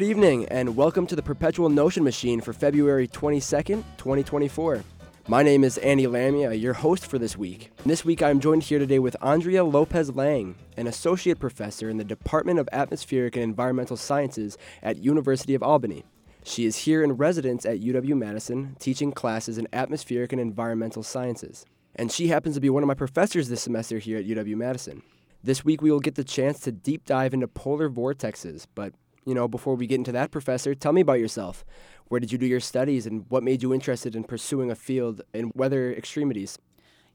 Good 0.00 0.06
evening, 0.06 0.46
and 0.46 0.76
welcome 0.76 1.06
to 1.08 1.14
the 1.14 1.20
Perpetual 1.20 1.68
Notion 1.68 2.02
Machine 2.02 2.40
for 2.40 2.54
February 2.54 3.06
22nd, 3.06 3.84
2024. 3.98 4.82
My 5.28 5.42
name 5.42 5.62
is 5.62 5.76
Andy 5.76 6.06
Lamia, 6.06 6.54
your 6.54 6.72
host 6.72 7.04
for 7.04 7.18
this 7.18 7.36
week. 7.36 7.70
This 7.84 8.02
week 8.02 8.22
I'm 8.22 8.40
joined 8.40 8.62
here 8.62 8.78
today 8.78 8.98
with 8.98 9.14
Andrea 9.20 9.62
Lopez 9.62 10.16
Lang, 10.16 10.54
an 10.78 10.86
associate 10.86 11.38
professor 11.38 11.90
in 11.90 11.98
the 11.98 12.04
Department 12.04 12.58
of 12.58 12.66
Atmospheric 12.72 13.36
and 13.36 13.42
Environmental 13.42 13.98
Sciences 13.98 14.56
at 14.82 14.96
University 14.96 15.54
of 15.54 15.62
Albany. 15.62 16.02
She 16.44 16.64
is 16.64 16.78
here 16.78 17.04
in 17.04 17.18
residence 17.18 17.66
at 17.66 17.82
UW 17.82 18.16
Madison, 18.16 18.76
teaching 18.78 19.12
classes 19.12 19.58
in 19.58 19.68
atmospheric 19.70 20.32
and 20.32 20.40
environmental 20.40 21.02
sciences. 21.02 21.66
And 21.94 22.10
she 22.10 22.28
happens 22.28 22.54
to 22.54 22.62
be 22.62 22.70
one 22.70 22.82
of 22.82 22.86
my 22.86 22.94
professors 22.94 23.50
this 23.50 23.60
semester 23.60 23.98
here 23.98 24.16
at 24.16 24.24
UW 24.24 24.56
Madison. 24.56 25.02
This 25.44 25.62
week 25.62 25.82
we 25.82 25.90
will 25.90 26.00
get 26.00 26.14
the 26.14 26.24
chance 26.24 26.58
to 26.60 26.72
deep 26.72 27.04
dive 27.04 27.34
into 27.34 27.48
polar 27.48 27.90
vortexes, 27.90 28.66
but 28.74 28.94
you 29.24 29.34
know, 29.34 29.48
before 29.48 29.74
we 29.74 29.86
get 29.86 29.96
into 29.96 30.12
that, 30.12 30.30
Professor, 30.30 30.74
tell 30.74 30.92
me 30.92 31.00
about 31.00 31.20
yourself. 31.20 31.64
Where 32.08 32.20
did 32.20 32.32
you 32.32 32.38
do 32.38 32.46
your 32.46 32.60
studies 32.60 33.06
and 33.06 33.24
what 33.28 33.42
made 33.42 33.62
you 33.62 33.72
interested 33.72 34.16
in 34.16 34.24
pursuing 34.24 34.70
a 34.70 34.74
field 34.74 35.22
in 35.32 35.52
weather 35.54 35.92
extremities? 35.92 36.58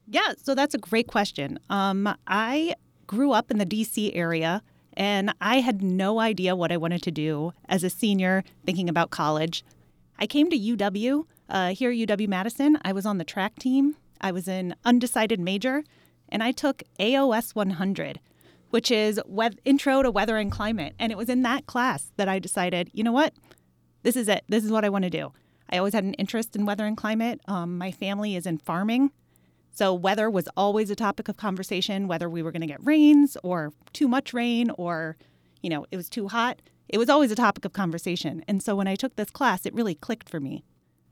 Yeah, 0.06 0.32
so 0.42 0.54
that's 0.54 0.74
a 0.74 0.78
great 0.78 1.08
question. 1.08 1.58
Um, 1.68 2.08
I 2.26 2.74
grew 3.06 3.32
up 3.32 3.50
in 3.50 3.58
the 3.58 3.66
DC 3.66 4.12
area 4.14 4.62
and 4.94 5.34
I 5.40 5.60
had 5.60 5.82
no 5.82 6.20
idea 6.20 6.56
what 6.56 6.72
I 6.72 6.76
wanted 6.76 7.02
to 7.02 7.10
do 7.10 7.52
as 7.68 7.84
a 7.84 7.90
senior 7.90 8.44
thinking 8.64 8.88
about 8.88 9.10
college. 9.10 9.64
I 10.18 10.26
came 10.26 10.48
to 10.50 10.58
UW, 10.58 11.24
uh, 11.48 11.74
here 11.74 11.90
at 11.90 11.96
UW 11.96 12.28
Madison. 12.28 12.78
I 12.82 12.92
was 12.92 13.04
on 13.04 13.18
the 13.18 13.24
track 13.24 13.58
team, 13.58 13.96
I 14.20 14.32
was 14.32 14.48
an 14.48 14.74
undecided 14.84 15.38
major, 15.38 15.84
and 16.30 16.42
I 16.42 16.52
took 16.52 16.82
AOS 16.98 17.54
100 17.54 18.20
which 18.76 18.90
is 18.90 19.18
Intro 19.64 20.02
to 20.02 20.10
Weather 20.10 20.36
and 20.36 20.52
Climate. 20.52 20.94
And 20.98 21.10
it 21.10 21.16
was 21.16 21.30
in 21.30 21.40
that 21.44 21.64
class 21.64 22.12
that 22.18 22.28
I 22.28 22.38
decided, 22.38 22.90
you 22.92 23.02
know 23.02 23.10
what? 23.10 23.32
This 24.02 24.16
is 24.16 24.28
it. 24.28 24.44
This 24.50 24.66
is 24.66 24.70
what 24.70 24.84
I 24.84 24.90
want 24.90 25.04
to 25.04 25.08
do. 25.08 25.32
I 25.70 25.78
always 25.78 25.94
had 25.94 26.04
an 26.04 26.12
interest 26.12 26.54
in 26.54 26.66
weather 26.66 26.84
and 26.84 26.94
climate. 26.94 27.40
Um, 27.48 27.78
my 27.78 27.90
family 27.90 28.36
is 28.36 28.44
in 28.44 28.58
farming. 28.58 29.12
So, 29.72 29.94
weather 29.94 30.28
was 30.28 30.46
always 30.58 30.90
a 30.90 30.94
topic 30.94 31.28
of 31.28 31.38
conversation, 31.38 32.06
whether 32.06 32.28
we 32.28 32.42
were 32.42 32.52
going 32.52 32.60
to 32.60 32.66
get 32.66 32.84
rains 32.84 33.38
or 33.42 33.72
too 33.94 34.08
much 34.08 34.34
rain 34.34 34.68
or, 34.76 35.16
you 35.62 35.70
know, 35.70 35.86
it 35.90 35.96
was 35.96 36.10
too 36.10 36.28
hot. 36.28 36.60
It 36.86 36.98
was 36.98 37.08
always 37.08 37.32
a 37.32 37.34
topic 37.34 37.64
of 37.64 37.72
conversation. 37.72 38.44
And 38.46 38.62
so, 38.62 38.76
when 38.76 38.88
I 38.88 38.94
took 38.94 39.16
this 39.16 39.30
class, 39.30 39.64
it 39.64 39.72
really 39.72 39.94
clicked 39.94 40.28
for 40.28 40.38
me. 40.38 40.64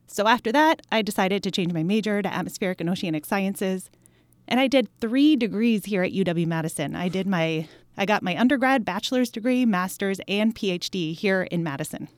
So, 0.07 0.29
after 0.29 0.53
that, 0.53 0.83
I 0.93 1.01
decided 1.01 1.43
to 1.43 1.51
change 1.51 1.73
my 1.73 1.83
major 1.83 2.21
to 2.21 2.31
atmospheric 2.31 2.83
and 2.83 2.91
oceanic 2.91 3.25
sciences. 3.25 3.89
And 4.47 4.61
I 4.61 4.67
did 4.67 4.89
three 5.01 5.37
degrees 5.37 5.85
here 5.87 6.03
at 6.03 6.13
UW 6.13 6.47
Madison. 6.47 6.95
I 6.95 7.09
did 7.09 7.27
my 7.27 7.69
I 7.97 8.07
got 8.07 8.23
my 8.23 8.39
undergrad, 8.39 8.85
bachelor's 8.85 9.31
degree, 9.31 9.65
master's, 9.65 10.21
and 10.27 10.55
PhD 10.55 11.15
here 11.15 11.43
in 11.43 11.63
Madison. 11.63 12.09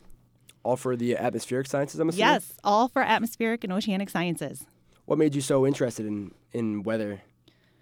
All 0.63 0.77
for 0.77 0.97
the 0.97 1.17
atmospheric 1.17 1.67
sciences, 1.67 2.01
I'm 2.01 2.09
assuming? 2.09 2.29
Yes, 2.29 2.55
all 2.65 2.89
for 2.89 3.03
atmospheric 3.03 3.63
and 3.63 3.73
oceanic 3.73 4.11
sciences. 4.11 4.65
What 5.05 5.19
made 5.19 5.35
you 5.35 5.41
so 5.41 5.67
interested 5.67 6.07
in, 6.07 6.33
in 6.53 6.83
weather? 6.83 7.21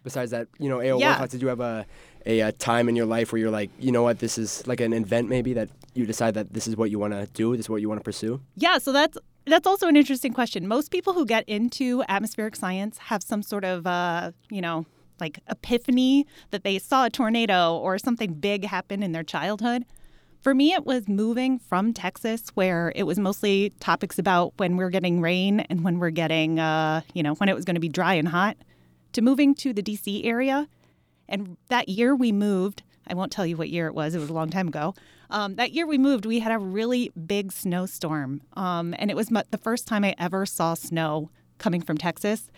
Besides 0.02 0.32
that, 0.32 0.48
you 0.58 0.68
know, 0.68 0.80
AO 0.80 0.98
yeah. 0.98 1.24
did 1.26 1.40
you 1.40 1.48
have 1.48 1.60
a, 1.60 1.86
a, 2.26 2.40
a, 2.40 2.52
time 2.52 2.90
in 2.90 2.96
your 2.96 3.06
life 3.06 3.32
where 3.32 3.38
you're 3.38 3.50
like, 3.50 3.70
you 3.78 3.90
know 3.90 4.02
what, 4.02 4.18
this 4.18 4.36
is 4.36 4.66
like 4.66 4.80
an 4.80 4.92
event 4.92 5.30
maybe 5.30 5.54
that 5.54 5.70
you 5.94 6.04
decide 6.04 6.34
that 6.34 6.52
this 6.52 6.66
is 6.66 6.76
what 6.76 6.90
you 6.90 6.98
want 6.98 7.14
to 7.14 7.26
do, 7.32 7.56
this 7.56 7.66
is 7.66 7.70
what 7.70 7.80
you 7.80 7.88
want 7.88 8.00
to 8.00 8.04
pursue? 8.04 8.38
Yeah, 8.56 8.76
so 8.76 8.92
that's 8.92 9.16
that's 9.46 9.66
also 9.66 9.88
an 9.88 9.96
interesting 9.96 10.32
question. 10.32 10.66
Most 10.66 10.90
people 10.90 11.12
who 11.12 11.26
get 11.26 11.44
into 11.48 12.02
atmospheric 12.08 12.56
science 12.56 12.98
have 12.98 13.22
some 13.22 13.42
sort 13.42 13.64
of, 13.64 13.86
uh, 13.86 14.32
you 14.50 14.60
know, 14.60 14.86
like 15.20 15.40
epiphany 15.48 16.26
that 16.50 16.64
they 16.64 16.78
saw 16.78 17.06
a 17.06 17.10
tornado 17.10 17.76
or 17.76 17.98
something 17.98 18.34
big 18.34 18.64
happen 18.64 19.02
in 19.02 19.12
their 19.12 19.22
childhood. 19.22 19.84
For 20.40 20.54
me, 20.54 20.74
it 20.74 20.84
was 20.84 21.08
moving 21.08 21.58
from 21.58 21.94
Texas, 21.94 22.48
where 22.52 22.92
it 22.94 23.04
was 23.04 23.18
mostly 23.18 23.72
topics 23.80 24.18
about 24.18 24.52
when 24.58 24.76
we're 24.76 24.90
getting 24.90 25.20
rain 25.20 25.60
and 25.60 25.82
when 25.84 25.98
we're 25.98 26.10
getting, 26.10 26.58
uh, 26.58 27.00
you 27.14 27.22
know, 27.22 27.34
when 27.36 27.48
it 27.48 27.54
was 27.54 27.64
going 27.64 27.76
to 27.76 27.80
be 27.80 27.88
dry 27.88 28.14
and 28.14 28.28
hot, 28.28 28.58
to 29.14 29.22
moving 29.22 29.54
to 29.54 29.72
the 29.72 29.82
DC 29.82 30.26
area. 30.26 30.68
And 31.28 31.56
that 31.68 31.88
year 31.88 32.14
we 32.14 32.30
moved, 32.30 32.82
I 33.06 33.14
won't 33.14 33.32
tell 33.32 33.46
you 33.46 33.56
what 33.56 33.68
year 33.68 33.86
it 33.86 33.94
was, 33.94 34.14
it 34.14 34.18
was 34.18 34.30
a 34.30 34.34
long 34.34 34.50
time 34.50 34.68
ago. 34.68 34.94
Um, 35.30 35.56
that 35.56 35.72
year 35.72 35.86
we 35.86 35.98
moved, 35.98 36.26
we 36.26 36.40
had 36.40 36.52
a 36.52 36.58
really 36.58 37.10
big 37.26 37.52
snowstorm. 37.52 38.42
Um, 38.54 38.94
and 38.98 39.10
it 39.10 39.16
was 39.16 39.28
the 39.28 39.58
first 39.60 39.86
time 39.86 40.04
I 40.04 40.14
ever 40.18 40.46
saw 40.46 40.74
snow 40.74 41.30
coming 41.58 41.80
from 41.80 41.98
Texas. 41.98 42.50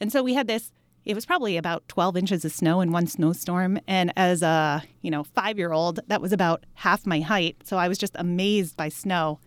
And 0.00 0.12
so 0.12 0.22
we 0.22 0.34
had 0.34 0.46
this, 0.46 0.72
it 1.04 1.14
was 1.14 1.26
probably 1.26 1.56
about 1.56 1.86
12 1.88 2.16
inches 2.16 2.44
of 2.44 2.52
snow 2.52 2.80
in 2.80 2.92
one 2.92 3.06
snowstorm. 3.06 3.78
And 3.86 4.12
as 4.16 4.42
a, 4.42 4.82
you 5.02 5.10
know, 5.10 5.24
five 5.24 5.58
year 5.58 5.72
old, 5.72 6.00
that 6.06 6.20
was 6.20 6.32
about 6.32 6.64
half 6.74 7.06
my 7.06 7.20
height. 7.20 7.56
So 7.64 7.76
I 7.76 7.88
was 7.88 7.98
just 7.98 8.14
amazed 8.16 8.76
by 8.76 8.88
snow. 8.88 9.38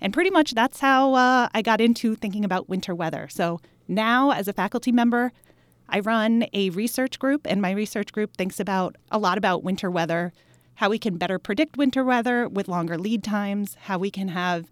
And 0.00 0.12
pretty 0.12 0.30
much 0.30 0.52
that's 0.52 0.80
how 0.80 1.14
uh, 1.14 1.48
I 1.54 1.62
got 1.62 1.80
into 1.80 2.14
thinking 2.14 2.44
about 2.44 2.68
winter 2.68 2.94
weather. 2.94 3.28
So 3.30 3.60
now, 3.88 4.32
as 4.32 4.48
a 4.48 4.52
faculty 4.52 4.92
member, 4.92 5.32
I 5.88 6.00
run 6.00 6.46
a 6.52 6.70
research 6.70 7.18
group, 7.18 7.46
and 7.46 7.62
my 7.62 7.70
research 7.70 8.12
group 8.12 8.36
thinks 8.36 8.58
about 8.58 8.96
a 9.10 9.18
lot 9.18 9.38
about 9.38 9.62
winter 9.62 9.90
weather, 9.90 10.32
how 10.74 10.90
we 10.90 10.98
can 10.98 11.16
better 11.16 11.38
predict 11.38 11.76
winter 11.76 12.04
weather 12.04 12.48
with 12.48 12.68
longer 12.68 12.98
lead 12.98 13.22
times, 13.22 13.76
how 13.82 13.98
we 13.98 14.10
can 14.10 14.28
have 14.28 14.70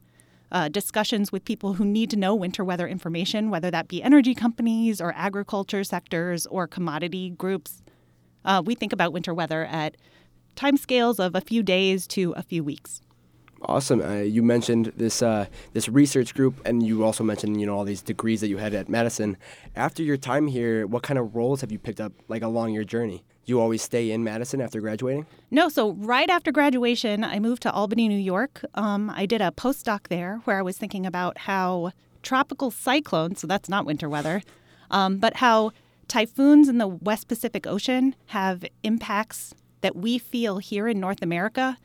uh, 0.52 0.68
discussions 0.68 1.32
with 1.32 1.44
people 1.44 1.74
who 1.74 1.84
need 1.84 2.10
to 2.10 2.16
know 2.16 2.34
winter 2.34 2.64
weather 2.64 2.86
information, 2.86 3.50
whether 3.50 3.70
that 3.70 3.88
be 3.88 4.02
energy 4.02 4.34
companies 4.34 5.00
or 5.00 5.12
agriculture 5.16 5.82
sectors 5.82 6.46
or 6.46 6.66
commodity 6.66 7.30
groups. 7.30 7.82
Uh, 8.44 8.62
we 8.64 8.74
think 8.74 8.92
about 8.92 9.12
winter 9.12 9.34
weather 9.34 9.64
at 9.64 9.96
timescales 10.56 11.18
of 11.18 11.34
a 11.34 11.40
few 11.40 11.62
days 11.62 12.06
to 12.06 12.32
a 12.36 12.42
few 12.42 12.62
weeks. 12.62 13.00
Awesome. 13.66 14.02
Uh, 14.02 14.16
you 14.16 14.42
mentioned 14.42 14.92
this 14.96 15.22
uh, 15.22 15.46
this 15.72 15.88
research 15.88 16.34
group, 16.34 16.60
and 16.66 16.82
you 16.82 17.04
also 17.04 17.24
mentioned 17.24 17.60
you 17.60 17.66
know 17.66 17.76
all 17.76 17.84
these 17.84 18.02
degrees 18.02 18.40
that 18.40 18.48
you 18.48 18.58
had 18.58 18.74
at 18.74 18.88
Madison. 18.88 19.36
After 19.74 20.02
your 20.02 20.16
time 20.16 20.48
here, 20.48 20.86
what 20.86 21.02
kind 21.02 21.18
of 21.18 21.34
roles 21.34 21.60
have 21.62 21.72
you 21.72 21.78
picked 21.78 22.00
up 22.00 22.12
like 22.28 22.42
along 22.42 22.72
your 22.72 22.84
journey? 22.84 23.24
You 23.46 23.60
always 23.60 23.82
stay 23.82 24.10
in 24.10 24.24
Madison 24.24 24.60
after 24.60 24.80
graduating? 24.80 25.26
No. 25.50 25.68
So 25.68 25.92
right 25.92 26.28
after 26.30 26.50
graduation, 26.52 27.24
I 27.24 27.38
moved 27.38 27.62
to 27.62 27.72
Albany, 27.72 28.08
New 28.08 28.18
York. 28.18 28.64
Um, 28.74 29.10
I 29.10 29.26
did 29.26 29.40
a 29.40 29.50
postdoc 29.50 30.08
there 30.08 30.40
where 30.44 30.58
I 30.58 30.62
was 30.62 30.78
thinking 30.78 31.04
about 31.06 31.38
how 31.38 31.92
tropical 32.22 32.70
cyclones, 32.70 33.40
so 33.40 33.46
that's 33.46 33.68
not 33.68 33.84
winter 33.84 34.08
weather, 34.08 34.42
um, 34.90 35.18
but 35.18 35.36
how 35.36 35.72
typhoons 36.08 36.68
in 36.68 36.78
the 36.78 36.88
West 36.88 37.28
Pacific 37.28 37.66
Ocean 37.66 38.14
have 38.26 38.64
impacts 38.82 39.54
that 39.82 39.96
we 39.96 40.18
feel 40.18 40.58
here 40.58 40.88
in 40.88 40.98
North 41.00 41.22
America 41.22 41.76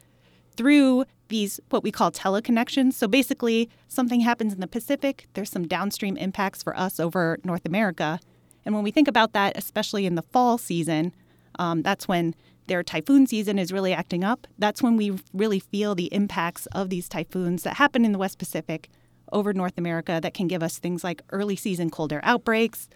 through 0.59 1.05
these 1.29 1.57
what 1.69 1.83
we 1.83 1.91
call 1.91 2.11
teleconnections. 2.11 2.93
So 2.93 3.07
basically, 3.07 3.69
something 3.87 4.19
happens 4.19 4.51
in 4.51 4.59
the 4.59 4.67
Pacific, 4.67 5.25
there's 5.33 5.49
some 5.49 5.65
downstream 5.65 6.17
impacts 6.17 6.61
for 6.61 6.77
us 6.77 6.99
over 6.99 7.37
North 7.45 7.65
America. 7.65 8.19
And 8.65 8.75
when 8.75 8.83
we 8.83 8.91
think 8.91 9.07
about 9.07 9.31
that, 9.31 9.57
especially 9.57 10.05
in 10.05 10.15
the 10.15 10.21
fall 10.21 10.57
season, 10.57 11.13
um, 11.59 11.81
that's 11.81 12.09
when 12.09 12.35
their 12.67 12.83
typhoon 12.83 13.25
season 13.25 13.57
is 13.57 13.71
really 13.71 13.93
acting 13.93 14.25
up. 14.25 14.47
That's 14.57 14.83
when 14.83 14.97
we 14.97 15.17
really 15.33 15.61
feel 15.61 15.95
the 15.95 16.13
impacts 16.13 16.65
of 16.73 16.89
these 16.89 17.07
typhoons 17.07 17.63
that 17.63 17.77
happen 17.77 18.03
in 18.03 18.11
the 18.11 18.19
West 18.19 18.37
Pacific 18.37 18.89
over 19.31 19.53
North 19.53 19.77
America 19.77 20.19
that 20.21 20.33
can 20.33 20.49
give 20.49 20.61
us 20.61 20.77
things 20.77 21.05
like 21.05 21.21
early 21.31 21.55
season 21.55 21.89
colder 21.89 22.19
outbreaks 22.21 22.89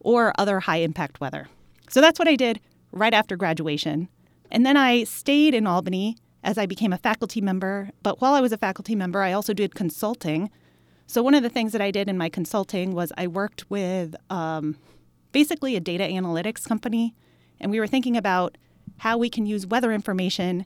or 0.00 0.32
other 0.36 0.58
high 0.58 0.78
impact 0.78 1.20
weather. 1.20 1.46
So 1.88 2.00
that's 2.00 2.18
what 2.18 2.26
I 2.26 2.34
did 2.34 2.58
right 2.90 3.14
after 3.14 3.36
graduation. 3.36 4.08
And 4.50 4.66
then 4.66 4.76
I 4.76 5.04
stayed 5.04 5.54
in 5.54 5.68
Albany 5.68 6.16
as 6.44 6.58
I 6.58 6.66
became 6.66 6.92
a 6.92 6.98
faculty 6.98 7.40
member. 7.40 7.90
But 8.02 8.20
while 8.20 8.34
I 8.34 8.40
was 8.40 8.52
a 8.52 8.58
faculty 8.58 8.94
member, 8.94 9.22
I 9.22 9.32
also 9.32 9.52
did 9.52 9.74
consulting. 9.74 10.50
So, 11.06 11.22
one 11.22 11.34
of 11.34 11.42
the 11.42 11.48
things 11.48 11.72
that 11.72 11.80
I 11.80 11.90
did 11.90 12.08
in 12.08 12.16
my 12.16 12.28
consulting 12.28 12.92
was 12.92 13.12
I 13.16 13.26
worked 13.26 13.68
with 13.70 14.14
um, 14.30 14.76
basically 15.32 15.74
a 15.74 15.80
data 15.80 16.04
analytics 16.04 16.66
company, 16.66 17.14
and 17.60 17.70
we 17.70 17.80
were 17.80 17.86
thinking 17.86 18.16
about 18.16 18.56
how 18.98 19.18
we 19.18 19.28
can 19.28 19.46
use 19.46 19.66
weather 19.66 19.92
information 19.92 20.64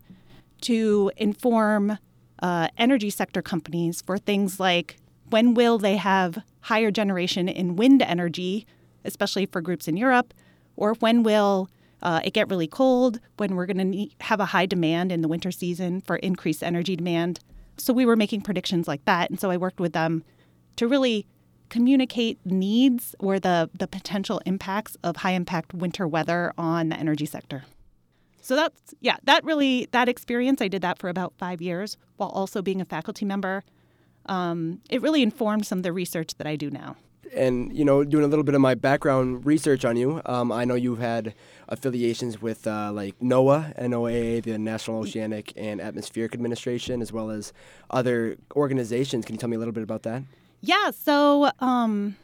to 0.63 1.11
inform 1.17 1.99
uh, 2.43 2.69
energy 2.77 3.11
sector 3.11 3.43
companies 3.43 4.03
for 4.03 4.19
things 4.19 4.61
like 4.61 4.97
when 5.31 5.55
will 5.55 5.79
they 5.79 5.97
have 5.97 6.43
higher 6.63 6.91
generation 6.91 7.49
in 7.49 7.77
wind 7.77 8.03
energy, 8.03 8.67
especially 9.05 9.47
for 9.47 9.61
groups 9.61 9.89
in 9.89 9.97
Europe, 9.97 10.35
or 10.77 10.95
when 10.95 11.23
will 11.23 11.69
uh, 12.03 12.21
it 12.25 12.33
get 12.33 12.49
really 12.49 12.67
cold 12.67 13.21
when 13.37 13.55
we're 13.55 13.67
going 13.67 13.93
to 13.93 14.25
have 14.25 14.41
a 14.41 14.47
high 14.47 14.67
demand 14.67 15.11
in 15.13 15.21
the 15.21 15.29
winter 15.29 15.51
season 15.51 16.01
for 16.01 16.17
increased 16.17 16.63
energy 16.63 16.97
demand. 16.97 17.41
So 17.77 17.93
we 17.93 18.07
were 18.07 18.17
making 18.17 18.43
predictions 18.43 18.89
like 18.89 19.05
that. 19.05 19.31
And 19.31 19.41
so 19.41 19.51
I 19.51 19.57
worked 19.57 19.81
with 19.81 19.93
them 19.93 20.25
to 20.77 20.87
really 20.87 21.27
communicate 21.69 22.39
needs 22.45 23.15
or 23.19 23.39
the, 23.39 23.69
the 23.75 23.87
potential 23.87 24.41
impacts 24.47 24.97
of 25.03 25.19
high 25.19 25.33
impact 25.33 25.75
winter 25.75 26.09
weather 26.09 26.53
on 26.57 26.89
the 26.89 26.97
energy 26.97 27.27
sector. 27.27 27.65
So 28.41 28.57
that's, 28.57 28.95
yeah, 29.01 29.17
that 29.25 29.45
really, 29.45 29.89
that 29.91 30.09
experience, 30.09 30.63
I 30.63 30.69
did 30.69 30.83
that 30.83 30.99
for 30.99 31.09
about 31.09 31.35
five 31.37 31.61
years 31.61 31.99
while 32.17 32.31
also 32.31 32.63
being 32.63 32.81
a 32.81 32.85
faculty 32.85 33.27
member. 33.27 33.63
Um, 34.27 34.81
it 34.89 35.03
really 35.03 35.23
informed 35.23 35.67
some 35.67 35.81
of 35.81 35.83
the 35.83 35.93
research 35.93 36.35
that 36.37 36.47
I 36.47 36.57
do 36.57 36.71
now 36.71 36.97
and 37.35 37.77
you 37.77 37.85
know, 37.85 38.05
doing 38.05 38.25
a 38.25 38.29
little 38.29 38.45
bit 38.45 38.55
of 38.55 38.61
my 38.61 38.75
background 38.75 39.45
research 39.47 39.85
on 39.85 39.97
you, 39.97 40.21
um, 40.27 40.53
I 40.53 40.65
know 40.65 40.75
you've 40.75 40.99
had 40.99 41.35
affiliations 41.69 42.41
with 42.41 42.67
uh, 42.67 42.91
like 42.93 43.19
NOAA, 43.21 43.79
NOAA, 43.79 44.43
the 44.43 44.59
National 44.59 45.01
Oceanic 45.01 45.53
and 45.57 45.81
Atmospheric 45.81 46.35
Administration, 46.35 47.03
as 47.03 47.13
well 47.13 47.31
as 47.31 47.53
other 47.91 48.37
organizations. 48.57 49.25
Can 49.25 49.35
you 49.35 49.39
tell 49.39 49.49
me 49.49 49.57
a 49.57 49.59
little 49.59 49.73
bit 49.73 49.83
about 49.83 50.03
that? 50.05 50.23
Yeah. 50.61 50.91
So, 50.91 51.51
um, 51.61 52.17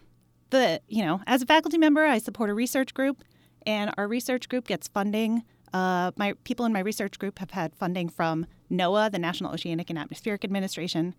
the 0.50 0.80
you 0.88 1.04
know, 1.04 1.20
as 1.26 1.42
a 1.42 1.46
faculty 1.46 1.78
member, 1.78 2.04
I 2.04 2.18
support 2.18 2.50
a 2.50 2.54
research 2.54 2.94
group, 2.94 3.22
and 3.66 3.92
our 3.96 4.08
research 4.08 4.48
group 4.48 4.66
gets 4.66 4.88
funding. 4.88 5.42
Uh, 5.72 6.12
my 6.16 6.34
people 6.44 6.64
in 6.66 6.72
my 6.72 6.80
research 6.80 7.18
group 7.18 7.40
have 7.40 7.50
had 7.50 7.74
funding 7.74 8.08
from 8.08 8.46
NOAA, 8.70 9.10
the 9.10 9.18
National 9.18 9.52
Oceanic 9.52 9.90
and 9.90 9.98
Atmospheric 9.98 10.44
Administration, 10.44 11.14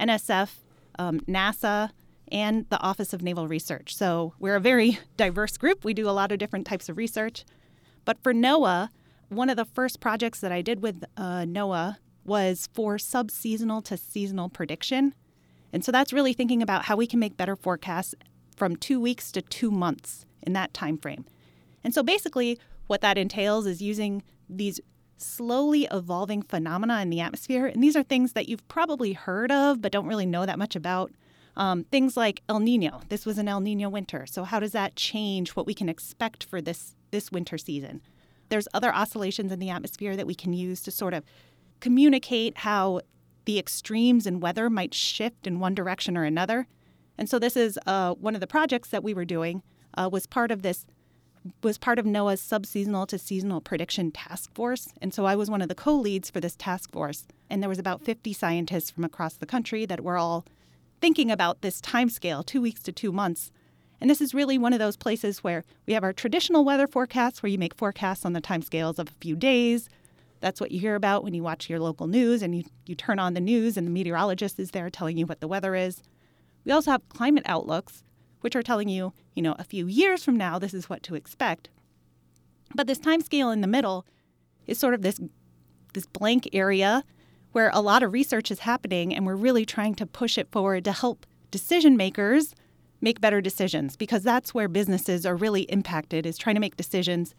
NSF, 0.00 0.50
um, 0.98 1.20
NASA, 1.20 1.90
and 2.32 2.66
the 2.70 2.80
Office 2.80 3.12
of 3.12 3.22
Naval 3.22 3.46
Research. 3.48 3.94
So 3.94 4.34
we're 4.38 4.56
a 4.56 4.60
very 4.60 4.98
diverse 5.16 5.56
group. 5.56 5.84
We 5.84 5.94
do 5.94 6.08
a 6.08 6.12
lot 6.12 6.32
of 6.32 6.38
different 6.38 6.66
types 6.66 6.88
of 6.88 6.96
research. 6.96 7.44
But 8.08 8.22
for 8.22 8.32
NOAA, 8.32 8.88
one 9.28 9.50
of 9.50 9.58
the 9.58 9.66
first 9.66 10.00
projects 10.00 10.40
that 10.40 10.50
I 10.50 10.62
did 10.62 10.82
with 10.82 11.04
uh, 11.18 11.42
NOAA 11.42 11.96
was 12.24 12.66
for 12.72 12.96
subseasonal 12.96 13.84
to 13.84 13.98
seasonal 13.98 14.48
prediction. 14.48 15.14
And 15.74 15.84
so 15.84 15.92
that's 15.92 16.10
really 16.10 16.32
thinking 16.32 16.62
about 16.62 16.86
how 16.86 16.96
we 16.96 17.06
can 17.06 17.18
make 17.18 17.36
better 17.36 17.54
forecasts 17.54 18.14
from 18.56 18.76
two 18.76 18.98
weeks 18.98 19.30
to 19.32 19.42
two 19.42 19.70
months 19.70 20.24
in 20.40 20.54
that 20.54 20.72
time 20.72 20.96
frame. 20.96 21.26
And 21.84 21.92
so 21.92 22.02
basically, 22.02 22.58
what 22.86 23.02
that 23.02 23.18
entails 23.18 23.66
is 23.66 23.82
using 23.82 24.22
these 24.48 24.80
slowly 25.18 25.86
evolving 25.92 26.40
phenomena 26.40 27.02
in 27.02 27.10
the 27.10 27.20
atmosphere. 27.20 27.66
And 27.66 27.84
these 27.84 27.94
are 27.94 28.02
things 28.02 28.32
that 28.32 28.48
you've 28.48 28.66
probably 28.68 29.12
heard 29.12 29.52
of 29.52 29.82
but 29.82 29.92
don't 29.92 30.06
really 30.06 30.24
know 30.24 30.46
that 30.46 30.58
much 30.58 30.74
about. 30.74 31.12
Um, 31.58 31.84
things 31.84 32.16
like 32.16 32.40
El 32.48 32.60
Nino. 32.60 33.02
This 33.10 33.26
was 33.26 33.36
an 33.36 33.48
El 33.48 33.60
Nino 33.60 33.90
winter. 33.90 34.24
So 34.24 34.44
how 34.44 34.60
does 34.60 34.72
that 34.72 34.96
change 34.96 35.50
what 35.50 35.66
we 35.66 35.74
can 35.74 35.90
expect 35.90 36.44
for 36.44 36.62
this 36.62 36.94
this 37.10 37.32
winter 37.32 37.58
season? 37.58 38.00
There's 38.48 38.68
other 38.72 38.94
oscillations 38.94 39.52
in 39.52 39.58
the 39.58 39.70
atmosphere 39.70 40.16
that 40.16 40.26
we 40.26 40.34
can 40.34 40.52
use 40.52 40.80
to 40.82 40.90
sort 40.90 41.14
of 41.14 41.24
communicate 41.80 42.58
how 42.58 43.00
the 43.44 43.58
extremes 43.58 44.26
in 44.26 44.40
weather 44.40 44.68
might 44.68 44.94
shift 44.94 45.46
in 45.46 45.58
one 45.58 45.74
direction 45.74 46.16
or 46.16 46.24
another. 46.24 46.66
And 47.16 47.28
so 47.28 47.38
this 47.38 47.56
is 47.56 47.78
uh, 47.86 48.14
one 48.14 48.34
of 48.34 48.40
the 48.40 48.46
projects 48.46 48.90
that 48.90 49.02
we 49.02 49.14
were 49.14 49.24
doing 49.24 49.62
uh, 49.94 50.08
was 50.10 50.26
part 50.26 50.50
of 50.50 50.62
this 50.62 50.86
was 51.62 51.78
part 51.78 51.98
of 51.98 52.04
NOAA's 52.04 52.42
subseasonal 52.42 53.06
to 53.08 53.18
seasonal 53.18 53.60
prediction 53.60 54.10
task 54.10 54.52
force. 54.54 54.88
And 55.00 55.14
so 55.14 55.24
I 55.24 55.36
was 55.36 55.50
one 55.50 55.62
of 55.62 55.68
the 55.68 55.74
co-leads 55.74 56.30
for 56.30 56.40
this 56.40 56.56
task 56.56 56.92
force. 56.92 57.26
And 57.48 57.62
there 57.62 57.68
was 57.68 57.78
about 57.78 58.02
50 58.02 58.32
scientists 58.32 58.90
from 58.90 59.04
across 59.04 59.34
the 59.34 59.46
country 59.46 59.86
that 59.86 60.02
were 60.02 60.18
all 60.18 60.44
thinking 61.00 61.30
about 61.30 61.62
this 61.62 61.80
time 61.80 62.10
scale, 62.10 62.42
two 62.42 62.60
weeks 62.60 62.82
to 62.82 62.92
two 62.92 63.12
months. 63.12 63.50
And 64.00 64.08
this 64.08 64.20
is 64.20 64.34
really 64.34 64.58
one 64.58 64.72
of 64.72 64.78
those 64.78 64.96
places 64.96 65.42
where 65.42 65.64
we 65.86 65.92
have 65.92 66.04
our 66.04 66.12
traditional 66.12 66.64
weather 66.64 66.86
forecasts 66.86 67.42
where 67.42 67.50
you 67.50 67.58
make 67.58 67.74
forecasts 67.74 68.24
on 68.24 68.32
the 68.32 68.40
time 68.40 68.62
scales 68.62 68.98
of 68.98 69.08
a 69.08 69.20
few 69.20 69.34
days. 69.34 69.88
That's 70.40 70.60
what 70.60 70.70
you 70.70 70.78
hear 70.78 70.94
about 70.94 71.24
when 71.24 71.34
you 71.34 71.42
watch 71.42 71.68
your 71.68 71.80
local 71.80 72.06
news 72.06 72.42
and 72.42 72.54
you, 72.54 72.64
you 72.86 72.94
turn 72.94 73.18
on 73.18 73.34
the 73.34 73.40
news 73.40 73.76
and 73.76 73.86
the 73.86 73.90
meteorologist 73.90 74.58
is 74.60 74.70
there 74.70 74.88
telling 74.88 75.18
you 75.18 75.26
what 75.26 75.40
the 75.40 75.48
weather 75.48 75.74
is. 75.74 76.02
We 76.64 76.70
also 76.72 76.92
have 76.92 77.08
climate 77.08 77.44
outlooks, 77.46 78.04
which 78.40 78.54
are 78.54 78.62
telling 78.62 78.88
you, 78.88 79.12
you 79.34 79.42
know, 79.42 79.56
a 79.58 79.64
few 79.64 79.86
years 79.86 80.22
from 80.22 80.36
now, 80.36 80.58
this 80.58 80.74
is 80.74 80.88
what 80.88 81.02
to 81.04 81.16
expect. 81.16 81.70
But 82.74 82.86
this 82.86 82.98
time 82.98 83.20
scale 83.20 83.50
in 83.50 83.62
the 83.62 83.66
middle 83.66 84.06
is 84.66 84.78
sort 84.78 84.94
of 84.94 85.02
this, 85.02 85.20
this 85.94 86.06
blank 86.06 86.48
area 86.52 87.02
where 87.52 87.70
a 87.72 87.80
lot 87.80 88.02
of 88.02 88.12
research 88.12 88.50
is 88.50 88.60
happening, 88.60 89.14
and 89.14 89.26
we're 89.26 89.34
really 89.34 89.64
trying 89.64 89.94
to 89.96 90.06
push 90.06 90.36
it 90.36 90.52
forward 90.52 90.84
to 90.84 90.92
help 90.92 91.26
decision 91.50 91.96
makers 91.96 92.54
make 93.00 93.20
better 93.20 93.40
decisions 93.40 93.96
because 93.96 94.22
that's 94.22 94.52
where 94.54 94.68
businesses 94.68 95.24
are 95.24 95.36
really 95.36 95.62
impacted 95.62 96.26
is 96.26 96.36
trying 96.38 96.56
to 96.56 96.60
make 96.60 96.76
decisions. 96.76 97.34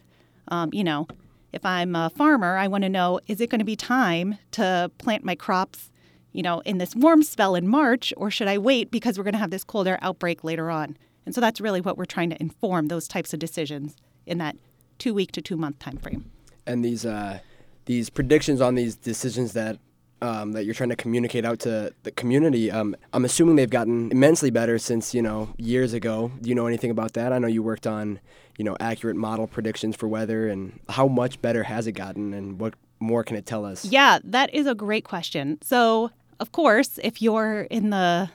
Um, 0.47 0.69
you 0.73 0.83
know 0.83 1.07
if 1.51 1.65
i'm 1.65 1.95
a 1.95 2.09
farmer 2.11 2.57
i 2.57 2.67
want 2.67 2.83
to 2.83 2.89
know 2.89 3.19
is 3.27 3.41
it 3.41 3.49
going 3.49 3.59
to 3.59 3.65
be 3.65 3.75
time 3.75 4.37
to 4.51 4.91
plant 4.97 5.23
my 5.23 5.35
crops 5.35 5.91
you 6.31 6.43
know 6.43 6.59
in 6.61 6.77
this 6.77 6.95
warm 6.95 7.23
spell 7.23 7.55
in 7.55 7.67
march 7.67 8.13
or 8.17 8.29
should 8.29 8.47
i 8.47 8.57
wait 8.57 8.91
because 8.91 9.17
we're 9.17 9.23
going 9.23 9.33
to 9.33 9.39
have 9.39 9.51
this 9.51 9.63
colder 9.63 9.97
outbreak 10.01 10.43
later 10.43 10.69
on? 10.69 10.97
And 11.25 11.35
so 11.35 11.41
that's 11.41 11.61
really 11.61 11.81
what 11.81 11.95
we're 11.95 12.05
trying 12.05 12.31
to 12.31 12.41
inform 12.41 12.87
those 12.87 13.07
types 13.07 13.33
of 13.33 13.39
decisions 13.39 13.95
in 14.25 14.39
that 14.39 14.55
two 14.97 15.13
week 15.13 15.31
to 15.33 15.41
two 15.41 15.57
month 15.57 15.77
time 15.79 15.97
frame 15.97 16.31
and 16.65 16.83
these 16.83 17.05
uh, 17.05 17.39
these 17.85 18.09
predictions 18.09 18.61
on 18.61 18.75
these 18.75 18.95
decisions 18.95 19.53
that 19.53 19.77
um, 20.21 20.51
that 20.53 20.65
you're 20.65 20.73
trying 20.73 20.89
to 20.89 20.95
communicate 20.95 21.45
out 21.45 21.59
to 21.59 21.93
the 22.03 22.11
community. 22.11 22.71
Um, 22.71 22.95
I'm 23.13 23.25
assuming 23.25 23.55
they've 23.55 23.69
gotten 23.69 24.11
immensely 24.11 24.49
better 24.49 24.77
since 24.77 25.13
you 25.13 25.21
know 25.21 25.53
years 25.57 25.93
ago. 25.93 26.31
Do 26.41 26.49
you 26.49 26.55
know 26.55 26.67
anything 26.67 26.91
about 26.91 27.13
that? 27.13 27.33
I 27.33 27.39
know 27.39 27.47
you 27.47 27.63
worked 27.63 27.87
on 27.87 28.19
you 28.57 28.65
know 28.65 28.75
accurate 28.79 29.15
model 29.15 29.47
predictions 29.47 29.95
for 29.95 30.07
weather, 30.07 30.47
and 30.47 30.79
how 30.89 31.07
much 31.07 31.41
better 31.41 31.63
has 31.63 31.87
it 31.87 31.93
gotten, 31.93 32.33
and 32.33 32.59
what 32.59 32.73
more 32.99 33.23
can 33.23 33.37
it 33.37 33.45
tell 33.45 33.65
us? 33.65 33.85
Yeah, 33.85 34.19
that 34.23 34.53
is 34.53 34.67
a 34.67 34.75
great 34.75 35.05
question. 35.05 35.59
So, 35.61 36.11
of 36.39 36.51
course, 36.51 36.99
if 37.03 37.21
you're 37.21 37.61
in 37.61 37.89
the 37.89 38.29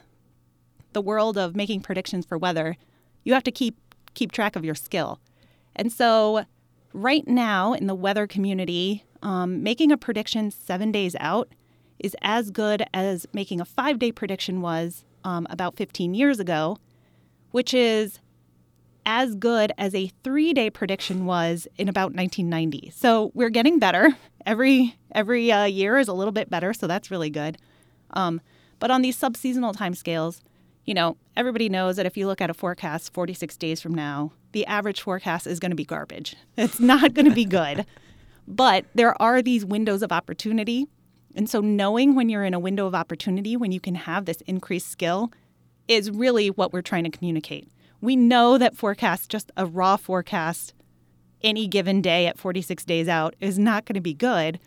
the 0.93 1.01
world 1.01 1.37
of 1.37 1.55
making 1.55 1.81
predictions 1.81 2.25
for 2.25 2.37
weather, 2.37 2.77
you 3.23 3.33
have 3.33 3.43
to 3.43 3.51
keep 3.51 3.77
keep 4.13 4.31
track 4.31 4.55
of 4.55 4.65
your 4.65 4.75
skill. 4.75 5.19
And 5.75 5.91
so, 5.91 6.45
right 6.93 7.27
now 7.27 7.73
in 7.73 7.87
the 7.87 7.95
weather 7.95 8.25
community, 8.27 9.03
um, 9.21 9.61
making 9.61 9.91
a 9.91 9.97
prediction 9.97 10.51
seven 10.51 10.91
days 10.91 11.15
out 11.19 11.49
is 11.99 12.15
as 12.21 12.51
good 12.51 12.83
as 12.93 13.25
making 13.33 13.61
a 13.61 13.65
five 13.65 13.99
day 13.99 14.11
prediction 14.11 14.61
was 14.61 15.05
um, 15.23 15.47
about 15.49 15.75
15 15.75 16.13
years 16.13 16.39
ago, 16.39 16.77
which 17.51 17.73
is 17.73 18.19
as 19.05 19.35
good 19.35 19.71
as 19.77 19.93
a 19.93 20.11
three 20.23 20.53
day 20.53 20.69
prediction 20.69 21.25
was 21.25 21.67
in 21.77 21.87
about 21.87 22.13
1990. 22.13 22.91
So 22.95 23.31
we're 23.33 23.49
getting 23.49 23.79
better. 23.79 24.15
Every 24.45 24.95
every 25.13 25.51
uh, 25.51 25.65
year 25.65 25.97
is 25.97 26.07
a 26.07 26.13
little 26.13 26.31
bit 26.31 26.49
better, 26.49 26.73
so 26.73 26.87
that's 26.87 27.11
really 27.11 27.29
good. 27.29 27.57
Um, 28.11 28.41
but 28.79 28.91
on 28.91 29.01
these 29.01 29.17
subseasonal 29.17 29.75
timescales, 29.75 30.41
you 30.85 30.93
know, 30.93 31.17
everybody 31.35 31.69
knows 31.69 31.95
that 31.95 32.05
if 32.05 32.15
you 32.15 32.27
look 32.27 32.41
at 32.41 32.49
a 32.49 32.53
forecast 32.53 33.13
46 33.13 33.57
days 33.57 33.81
from 33.81 33.95
now, 33.95 34.31
the 34.51 34.65
average 34.67 35.01
forecast 35.01 35.47
is 35.47 35.59
going 35.59 35.71
to 35.71 35.75
be 35.75 35.85
garbage. 35.85 36.35
It's 36.57 36.79
not 36.79 37.13
going 37.13 37.25
to 37.25 37.35
be 37.35 37.45
good. 37.45 37.85
But 38.47 38.85
there 38.93 39.19
are 39.19 39.41
these 39.41 39.65
windows 39.65 40.03
of 40.03 40.11
opportunity 40.11 40.87
and 41.35 41.49
so, 41.49 41.61
knowing 41.61 42.15
when 42.15 42.29
you're 42.29 42.45
in 42.45 42.53
a 42.53 42.59
window 42.59 42.87
of 42.87 42.95
opportunity, 42.95 43.57
when 43.57 43.71
you 43.71 43.79
can 43.79 43.95
have 43.95 44.25
this 44.25 44.41
increased 44.47 44.89
skill, 44.89 45.31
is 45.87 46.09
really 46.09 46.49
what 46.49 46.73
we're 46.73 46.81
trying 46.81 47.03
to 47.03 47.09
communicate. 47.09 47.69
We 48.01 48.15
know 48.15 48.57
that 48.57 48.75
forecast, 48.75 49.29
just 49.29 49.51
a 49.57 49.65
raw 49.65 49.97
forecast, 49.97 50.73
any 51.43 51.67
given 51.67 52.01
day 52.01 52.27
at 52.27 52.37
46 52.37 52.85
days 52.85 53.07
out, 53.07 53.35
is 53.39 53.59
not 53.59 53.85
going 53.85 53.95
to 53.95 54.01
be 54.01 54.13
good. 54.13 54.59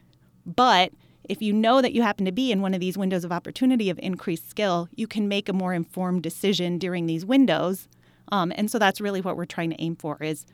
But 0.44 0.92
if 1.28 1.42
you 1.42 1.52
know 1.52 1.82
that 1.82 1.92
you 1.92 2.02
happen 2.02 2.25
to 2.25 2.32
be 2.32 2.52
in 2.52 2.62
one 2.62 2.75
of 2.75 2.80
these 2.80 2.96
windows 2.96 3.25
of 3.25 3.32
opportunity 3.32 3.90
of 3.90 3.98
increased 4.02 4.48
skill, 4.48 4.88
you 4.94 5.06
can 5.06 5.28
make 5.28 5.48
a 5.48 5.52
more 5.52 5.75
informed 5.75 6.22
decision 6.22 6.78
during 6.78 7.06
these 7.06 7.25
windows. 7.25 7.88
Um, 8.30 8.52
and 8.56 8.70
so 8.70 8.78
that's 8.78 9.00
really 9.00 9.20
what 9.20 9.37
we're 9.37 9.44
trying 9.44 9.70
to 9.70 9.80
aim 9.80 9.96
for 9.96 10.18
is 10.20 10.46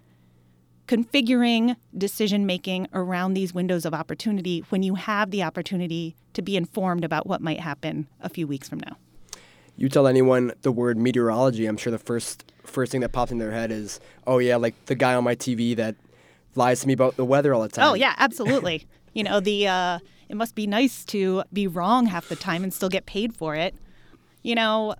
configuring 0.86 1.76
decision 1.96 2.46
making 2.46 2.88
around 2.92 3.34
these 3.34 3.54
windows 3.54 3.84
of 3.84 3.94
opportunity 3.94 4.64
when 4.68 4.82
you 4.82 4.94
have 4.96 5.30
the 5.30 5.42
opportunity 5.42 6.14
to 6.34 6.42
be 6.42 6.56
informed 6.56 7.04
about 7.04 7.26
what 7.26 7.40
might 7.40 7.60
happen 7.60 8.06
a 8.20 8.28
few 8.28 8.46
weeks 8.46 8.68
from 8.68 8.80
now. 8.80 8.96
You 9.76 9.88
tell 9.88 10.06
anyone 10.06 10.52
the 10.62 10.70
word 10.70 10.98
meteorology, 10.98 11.66
I'm 11.66 11.76
sure 11.76 11.90
the 11.90 11.98
first 11.98 12.52
first 12.64 12.92
thing 12.92 13.00
that 13.02 13.10
pops 13.10 13.32
in 13.32 13.38
their 13.38 13.50
head 13.50 13.70
is, 13.70 14.00
"Oh 14.26 14.38
yeah, 14.38 14.56
like 14.56 14.74
the 14.86 14.94
guy 14.94 15.14
on 15.14 15.24
my 15.24 15.34
TV 15.34 15.74
that 15.76 15.96
lies 16.54 16.80
to 16.80 16.86
me 16.86 16.92
about 16.92 17.16
the 17.16 17.24
weather 17.24 17.52
all 17.52 17.62
the 17.62 17.68
time." 17.68 17.88
Oh 17.88 17.94
yeah, 17.94 18.14
absolutely. 18.18 18.86
you 19.14 19.24
know, 19.24 19.40
the 19.40 19.66
uh, 19.66 19.98
it 20.28 20.36
must 20.36 20.54
be 20.54 20.66
nice 20.66 21.04
to 21.06 21.42
be 21.52 21.66
wrong 21.66 22.06
half 22.06 22.28
the 22.28 22.36
time 22.36 22.62
and 22.62 22.72
still 22.72 22.88
get 22.88 23.06
paid 23.06 23.34
for 23.34 23.56
it. 23.56 23.74
You 24.42 24.54
know, 24.54 24.94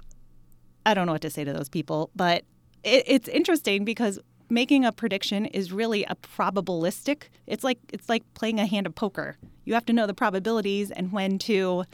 I 0.87 0.95
don't 0.95 1.07
know 1.07 1.13
what 1.13 1.23
to 1.23 1.31
say 1.31 1.45
to 1.45 1.53
those 1.53 1.69
people, 1.69 2.11
but 2.17 2.45
it, 2.83 3.05
it's 3.07 3.29
interesting 3.29 3.85
because 3.85 4.19
making 4.51 4.85
a 4.85 4.93
prediction 4.93 5.47
is 5.47 5.73
really 5.73 6.05
a 6.05 6.15
probabilistic. 6.17 7.25
It's 7.47 7.65
like 7.65 7.79
it's 7.93 8.09
like 8.09 8.23
playing 8.35 8.61
a 8.61 8.67
hand 8.67 8.87
of 8.87 8.95
poker. 8.95 9.37
You 9.65 9.75
have 9.75 9.87
to 9.87 9.93
know 9.93 10.07
the 10.07 10.15
probabilities 10.15 10.91
and 10.91 11.13
when 11.13 11.39
to, 11.41 11.85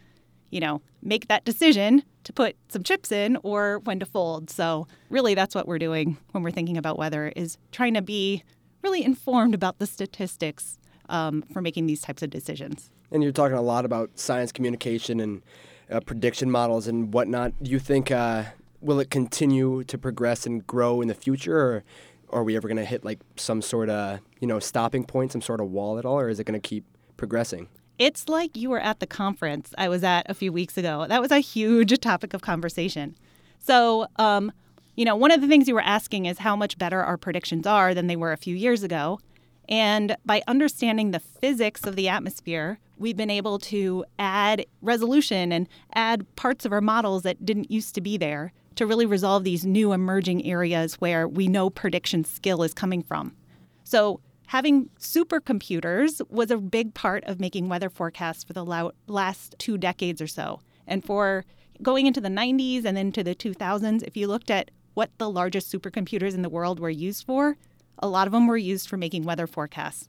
you 0.50 0.60
know, 0.60 0.82
make 1.02 1.28
that 1.28 1.44
decision 1.44 2.02
to 2.24 2.32
put 2.32 2.56
some 2.68 2.82
chips 2.82 3.12
in 3.12 3.38
or 3.42 3.78
when 3.84 4.00
to 4.00 4.06
fold. 4.06 4.50
So, 4.50 4.86
really 5.08 5.34
that's 5.34 5.54
what 5.54 5.66
we're 5.66 5.78
doing 5.78 6.16
when 6.32 6.42
we're 6.42 6.50
thinking 6.50 6.76
about 6.76 6.98
weather 6.98 7.32
is 7.36 7.58
trying 7.72 7.94
to 7.94 8.02
be 8.02 8.42
really 8.82 9.04
informed 9.04 9.54
about 9.54 9.78
the 9.78 9.86
statistics 9.86 10.78
um, 11.08 11.42
for 11.52 11.60
making 11.60 11.86
these 11.86 12.00
types 12.00 12.22
of 12.22 12.30
decisions. 12.30 12.90
And 13.10 13.22
you're 13.22 13.32
talking 13.32 13.56
a 13.56 13.62
lot 13.62 13.84
about 13.84 14.10
science 14.18 14.52
communication 14.52 15.20
and 15.20 15.42
uh, 15.90 16.00
prediction 16.00 16.50
models 16.50 16.86
and 16.86 17.12
whatnot. 17.12 17.52
Do 17.62 17.70
you 17.70 17.78
think 17.78 18.10
uh, 18.10 18.44
will 18.80 19.00
it 19.00 19.10
continue 19.10 19.84
to 19.84 19.98
progress 19.98 20.46
and 20.46 20.66
grow 20.66 21.00
in 21.00 21.08
the 21.08 21.14
future, 21.14 21.58
or 21.58 21.84
are 22.32 22.44
we 22.44 22.56
ever 22.56 22.68
going 22.68 22.76
to 22.76 22.84
hit 22.84 23.04
like 23.04 23.20
some 23.36 23.62
sort 23.62 23.90
of 23.90 24.20
you 24.40 24.46
know 24.46 24.58
stopping 24.58 25.04
point, 25.04 25.32
some 25.32 25.42
sort 25.42 25.60
of 25.60 25.70
wall 25.70 25.98
at 25.98 26.04
all, 26.04 26.18
or 26.18 26.28
is 26.28 26.40
it 26.40 26.44
going 26.44 26.60
to 26.60 26.66
keep 26.66 26.84
progressing? 27.16 27.68
It's 27.98 28.28
like 28.28 28.56
you 28.56 28.70
were 28.70 28.80
at 28.80 29.00
the 29.00 29.06
conference 29.06 29.74
I 29.76 29.88
was 29.88 30.02
at 30.02 30.28
a 30.30 30.34
few 30.34 30.52
weeks 30.52 30.78
ago. 30.78 31.06
That 31.06 31.20
was 31.20 31.30
a 31.30 31.40
huge 31.40 31.98
topic 32.00 32.32
of 32.32 32.40
conversation. 32.40 33.14
So, 33.58 34.06
um, 34.16 34.52
you 34.96 35.04
know, 35.04 35.14
one 35.14 35.30
of 35.30 35.42
the 35.42 35.48
things 35.48 35.68
you 35.68 35.74
were 35.74 35.82
asking 35.82 36.24
is 36.24 36.38
how 36.38 36.56
much 36.56 36.78
better 36.78 37.02
our 37.02 37.18
predictions 37.18 37.66
are 37.66 37.92
than 37.92 38.06
they 38.06 38.16
were 38.16 38.32
a 38.32 38.38
few 38.38 38.56
years 38.56 38.82
ago. 38.82 39.20
And 39.68 40.16
by 40.24 40.42
understanding 40.48 41.10
the 41.10 41.20
physics 41.20 41.86
of 41.86 41.94
the 41.94 42.08
atmosphere, 42.08 42.78
we've 42.96 43.16
been 43.16 43.30
able 43.30 43.58
to 43.58 44.04
add 44.18 44.64
resolution 44.82 45.52
and 45.52 45.68
add 45.94 46.24
parts 46.36 46.64
of 46.64 46.72
our 46.72 46.80
models 46.80 47.22
that 47.22 47.44
didn't 47.44 47.70
used 47.70 47.94
to 47.94 48.00
be 48.00 48.16
there 48.16 48.52
to 48.76 48.86
really 48.86 49.06
resolve 49.06 49.44
these 49.44 49.64
new 49.64 49.92
emerging 49.92 50.46
areas 50.46 50.94
where 50.94 51.26
we 51.28 51.48
know 51.48 51.70
prediction 51.70 52.24
skill 52.24 52.62
is 52.62 52.74
coming 52.74 53.02
from. 53.02 53.36
So, 53.84 54.20
having 54.46 54.88
supercomputers 54.98 56.20
was 56.28 56.50
a 56.50 56.56
big 56.56 56.94
part 56.94 57.24
of 57.24 57.40
making 57.40 57.68
weather 57.68 57.90
forecasts 57.90 58.42
for 58.42 58.52
the 58.52 58.92
last 59.06 59.54
two 59.58 59.78
decades 59.78 60.20
or 60.20 60.26
so. 60.26 60.60
And 60.86 61.04
for 61.04 61.44
going 61.82 62.06
into 62.06 62.20
the 62.20 62.28
90s 62.28 62.84
and 62.84 62.98
into 62.98 63.22
the 63.22 63.34
2000s, 63.34 64.02
if 64.02 64.16
you 64.16 64.26
looked 64.26 64.50
at 64.50 64.70
what 64.94 65.10
the 65.18 65.30
largest 65.30 65.72
supercomputers 65.72 66.34
in 66.34 66.42
the 66.42 66.48
world 66.48 66.80
were 66.80 66.90
used 66.90 67.24
for, 67.26 67.56
a 67.98 68.08
lot 68.08 68.26
of 68.26 68.32
them 68.32 68.46
were 68.46 68.56
used 68.56 68.88
for 68.88 68.96
making 68.96 69.24
weather 69.24 69.46
forecasts. 69.46 70.08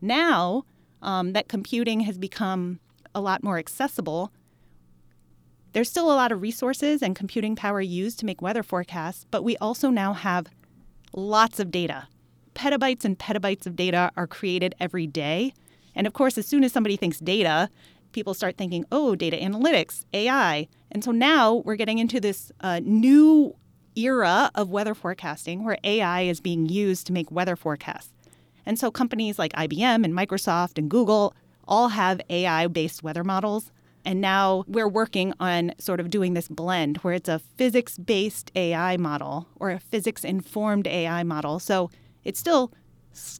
Now 0.00 0.64
um, 1.02 1.32
that 1.34 1.48
computing 1.48 2.00
has 2.00 2.18
become 2.18 2.80
a 3.14 3.20
lot 3.20 3.44
more 3.44 3.58
accessible, 3.58 4.32
there's 5.74 5.90
still 5.90 6.06
a 6.10 6.14
lot 6.14 6.32
of 6.32 6.40
resources 6.40 7.02
and 7.02 7.16
computing 7.16 7.56
power 7.56 7.80
used 7.80 8.20
to 8.20 8.26
make 8.26 8.40
weather 8.40 8.62
forecasts, 8.62 9.26
but 9.30 9.42
we 9.42 9.56
also 9.56 9.90
now 9.90 10.12
have 10.12 10.46
lots 11.12 11.58
of 11.58 11.72
data. 11.72 12.06
Petabytes 12.54 13.04
and 13.04 13.18
petabytes 13.18 13.66
of 13.66 13.74
data 13.74 14.12
are 14.16 14.28
created 14.28 14.76
every 14.78 15.08
day. 15.08 15.52
And 15.96 16.06
of 16.06 16.12
course, 16.12 16.38
as 16.38 16.46
soon 16.46 16.62
as 16.62 16.72
somebody 16.72 16.96
thinks 16.96 17.18
data, 17.18 17.68
people 18.12 18.34
start 18.34 18.56
thinking, 18.56 18.84
oh, 18.92 19.16
data 19.16 19.36
analytics, 19.36 20.04
AI. 20.12 20.68
And 20.92 21.02
so 21.02 21.10
now 21.10 21.54
we're 21.64 21.74
getting 21.74 21.98
into 21.98 22.20
this 22.20 22.52
uh, 22.60 22.80
new 22.84 23.56
era 23.96 24.52
of 24.54 24.70
weather 24.70 24.94
forecasting 24.94 25.64
where 25.64 25.78
AI 25.82 26.22
is 26.22 26.40
being 26.40 26.66
used 26.66 27.04
to 27.08 27.12
make 27.12 27.32
weather 27.32 27.56
forecasts. 27.56 28.12
And 28.64 28.78
so 28.78 28.92
companies 28.92 29.40
like 29.40 29.52
IBM 29.54 30.04
and 30.04 30.14
Microsoft 30.14 30.78
and 30.78 30.88
Google 30.88 31.34
all 31.66 31.88
have 31.88 32.20
AI 32.30 32.68
based 32.68 33.02
weather 33.02 33.24
models. 33.24 33.72
And 34.04 34.20
now 34.20 34.64
we're 34.66 34.88
working 34.88 35.32
on 35.40 35.72
sort 35.78 36.00
of 36.00 36.10
doing 36.10 36.34
this 36.34 36.48
blend 36.48 36.98
where 36.98 37.14
it's 37.14 37.28
a 37.28 37.38
physics 37.38 37.96
based 37.96 38.52
AI 38.54 38.96
model 38.96 39.48
or 39.56 39.70
a 39.70 39.78
physics 39.78 40.24
informed 40.24 40.86
AI 40.86 41.22
model. 41.22 41.58
So 41.58 41.90
it's 42.24 42.38
still 42.38 42.72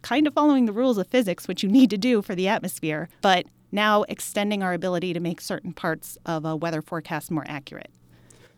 kind 0.03 0.27
of 0.27 0.35
following 0.35 0.67
the 0.67 0.73
rules 0.73 0.99
of 0.99 1.07
physics, 1.07 1.49
which 1.49 1.63
you 1.63 1.69
need 1.69 1.91
to 1.91 1.99
do 1.99 2.23
for 2.23 2.35
the 2.35 2.49
atmosphere, 2.49 3.09
but 3.21 3.47
now 3.73 4.05
extending 4.05 4.63
our 4.63 4.73
ability 4.73 5.13
to 5.13 5.21
make 5.21 5.41
certain 5.41 5.73
parts 5.73 6.17
of 6.25 6.45
a 6.45 6.55
weather 6.57 6.81
forecast 6.81 7.31
more 7.31 7.45
accurate. 7.49 7.91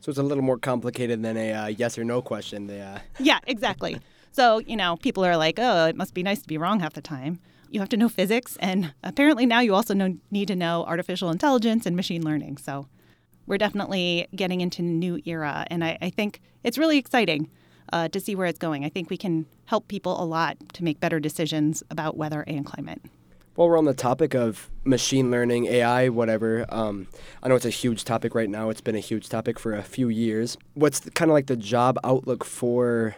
So 0.00 0.10
it's 0.10 0.18
a 0.18 0.22
little 0.22 0.44
more 0.44 0.58
complicated 0.58 1.22
than 1.22 1.36
a 1.36 1.52
uh, 1.52 1.66
yes 1.66 1.98
or 1.98 2.04
no 2.04 2.22
question. 2.22 2.66
The, 2.66 2.80
uh... 2.80 2.98
Yeah, 3.18 3.40
exactly. 3.46 3.98
so, 4.32 4.58
you 4.58 4.76
know, 4.76 4.96
people 4.96 5.24
are 5.24 5.36
like, 5.36 5.58
oh, 5.58 5.86
it 5.86 5.96
must 5.96 6.14
be 6.14 6.22
nice 6.22 6.42
to 6.42 6.48
be 6.48 6.58
wrong 6.58 6.80
half 6.80 6.92
the 6.92 7.00
time. 7.00 7.40
You 7.70 7.80
have 7.80 7.88
to 7.90 7.96
know 7.96 8.08
physics, 8.08 8.56
and 8.60 8.92
apparently 9.02 9.46
now 9.46 9.60
you 9.60 9.74
also 9.74 9.94
know, 9.94 10.16
need 10.30 10.48
to 10.48 10.56
know 10.56 10.84
artificial 10.86 11.30
intelligence 11.30 11.86
and 11.86 11.96
machine 11.96 12.22
learning. 12.22 12.58
So 12.58 12.86
we're 13.46 13.58
definitely 13.58 14.28
getting 14.34 14.60
into 14.60 14.82
a 14.82 14.84
new 14.84 15.20
era, 15.24 15.66
and 15.70 15.84
I, 15.84 15.98
I 16.00 16.10
think 16.10 16.40
it's 16.62 16.78
really 16.78 16.98
exciting 16.98 17.50
uh, 17.92 18.08
to 18.08 18.20
see 18.20 18.34
where 18.34 18.46
it's 18.46 18.58
going. 18.58 18.84
I 18.84 18.88
think 18.88 19.10
we 19.10 19.16
can 19.16 19.46
help 19.66 19.88
people 19.88 20.20
a 20.22 20.24
lot 20.24 20.56
to 20.74 20.84
make 20.84 21.00
better 21.00 21.20
decisions 21.20 21.82
about 21.90 22.16
weather 22.16 22.44
and 22.46 22.64
climate. 22.64 23.00
While 23.54 23.70
we're 23.70 23.78
on 23.78 23.86
the 23.86 23.94
topic 23.94 24.34
of 24.34 24.68
machine 24.84 25.30
learning, 25.30 25.64
AI, 25.66 26.10
whatever, 26.10 26.66
um, 26.68 27.06
I 27.42 27.48
know 27.48 27.54
it's 27.54 27.64
a 27.64 27.70
huge 27.70 28.04
topic 28.04 28.34
right 28.34 28.50
now. 28.50 28.68
It's 28.68 28.82
been 28.82 28.94
a 28.94 29.00
huge 29.00 29.30
topic 29.30 29.58
for 29.58 29.72
a 29.72 29.82
few 29.82 30.10
years. 30.10 30.58
What's 30.74 31.00
kind 31.00 31.30
of 31.30 31.32
like 31.32 31.46
the 31.46 31.56
job 31.56 31.98
outlook 32.04 32.44
for, 32.44 33.16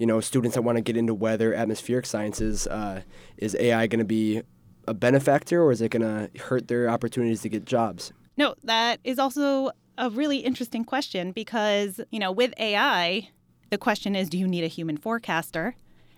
you 0.00 0.06
know, 0.06 0.18
students 0.20 0.54
that 0.54 0.62
want 0.62 0.76
to 0.76 0.82
get 0.82 0.96
into 0.96 1.12
weather, 1.12 1.52
atmospheric 1.52 2.06
sciences? 2.06 2.66
Uh, 2.66 3.02
is 3.36 3.54
AI 3.60 3.86
going 3.86 3.98
to 3.98 4.04
be 4.04 4.42
a 4.88 4.94
benefactor, 4.94 5.62
or 5.62 5.70
is 5.70 5.82
it 5.82 5.90
going 5.90 6.02
to 6.02 6.40
hurt 6.40 6.68
their 6.68 6.88
opportunities 6.88 7.42
to 7.42 7.50
get 7.50 7.66
jobs? 7.66 8.12
No, 8.38 8.54
that 8.64 8.98
is 9.04 9.18
also 9.18 9.70
a 9.98 10.08
really 10.08 10.38
interesting 10.38 10.84
question 10.86 11.32
because, 11.32 12.00
you 12.10 12.18
know, 12.18 12.32
with 12.32 12.54
AI, 12.58 13.28
the 13.68 13.76
question 13.76 14.16
is, 14.16 14.30
do 14.30 14.38
you 14.38 14.48
need 14.48 14.64
a 14.64 14.68
human 14.68 14.96
forecaster? 14.96 15.76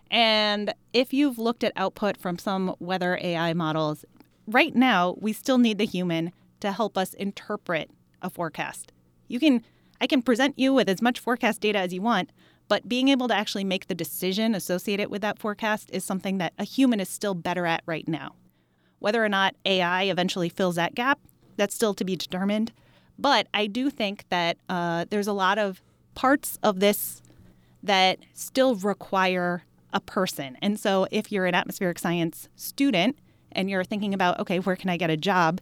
And 0.09 0.73
if 0.93 1.13
you've 1.13 1.39
looked 1.39 1.65
at 1.65 1.73
output 1.75 2.17
from 2.17 2.39
some 2.39 2.77
weather 2.79 3.19
AI 3.21 3.53
models, 3.53 4.05
right 4.47 4.77
now 4.77 5.17
we 5.21 5.33
still 5.33 5.59
need 5.59 5.79
the 5.79 5.87
human 5.87 6.31
to 6.61 6.71
help 6.71 6.97
us 6.97 7.15
interpret 7.15 7.91
a 8.23 8.31
forecast. 8.31 8.93
You 9.27 9.41
can 9.41 9.65
I 10.01 10.07
can 10.07 10.21
present 10.21 10.59
you 10.59 10.75
with 10.75 10.89
as 10.89 11.01
much 11.01 11.21
forecast 11.21 11.61
data 11.61 11.79
as 11.79 11.93
you 11.95 12.03
want, 12.03 12.31
but 12.73 12.89
being 12.89 13.09
able 13.09 13.29
to 13.29 13.35
actually 13.35 13.65
make 13.65 13.89
the 13.89 13.95
decision 13.95 14.55
associated 14.55 15.11
with 15.11 15.21
that 15.21 15.39
forecast 15.39 15.91
is 15.93 16.03
something 16.03 16.39
that 16.39 16.55
a 16.59 16.65
human 16.65 17.01
is 17.01 17.09
still 17.11 17.35
better 17.35 17.67
at 17.67 17.83
right 17.85 18.09
now. 18.09 18.35
Whether 18.99 19.23
or 19.23 19.29
not 19.29 19.55
AI 19.67 20.05
eventually 20.05 20.49
fills 20.49 20.77
that 20.77 20.95
gap, 20.95 21.19
that's 21.59 21.75
still 21.75 21.93
to 21.93 22.03
be 22.03 22.17
determined. 22.17 22.73
But 23.19 23.47
I 23.53 23.67
do 23.67 23.91
think 23.91 24.25
that 24.31 24.57
uh, 24.71 25.05
there's 25.11 25.27
a 25.27 25.35
lot 25.35 25.59
of 25.59 25.83
parts 26.15 26.59
of 26.63 26.81
this 26.81 27.21
that 27.83 28.21
still 28.33 28.75
require 28.77 29.65
a 29.93 30.01
person. 30.01 30.57
And 30.63 30.81
so 30.81 31.07
if 31.11 31.31
you're 31.31 31.45
an 31.45 31.55
atmospheric 31.55 31.99
science 31.99 32.49
student 32.57 33.19
and 33.51 33.69
you're 33.69 33.85
thinking 33.85 34.15
about, 34.15 34.41
okay, 34.41 34.61
where 34.61 34.77
can 34.77 34.89
I 34.89 34.97
get 34.97 35.11
a 35.11 35.19
job? 35.19 35.61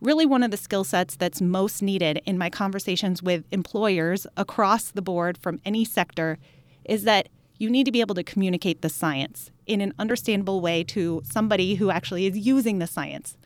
Really, 0.00 0.26
one 0.26 0.44
of 0.44 0.52
the 0.52 0.56
skill 0.56 0.84
sets 0.84 1.16
that's 1.16 1.40
most 1.40 1.82
needed 1.82 2.22
in 2.24 2.38
my 2.38 2.50
conversations 2.50 3.20
with 3.20 3.44
employers 3.50 4.28
across 4.36 4.92
the 4.92 5.02
board 5.02 5.36
from 5.36 5.60
any 5.64 5.84
sector 5.84 6.38
is 6.84 7.02
that 7.02 7.28
you 7.58 7.68
need 7.68 7.84
to 7.84 7.90
be 7.90 8.00
able 8.00 8.14
to 8.14 8.22
communicate 8.22 8.80
the 8.80 8.88
science 8.88 9.50
in 9.66 9.80
an 9.80 9.92
understandable 9.98 10.60
way 10.60 10.84
to 10.84 11.20
somebody 11.24 11.74
who 11.74 11.90
actually 11.90 12.26
is 12.26 12.38
using 12.38 12.78
the 12.78 12.86
science. 12.86 13.36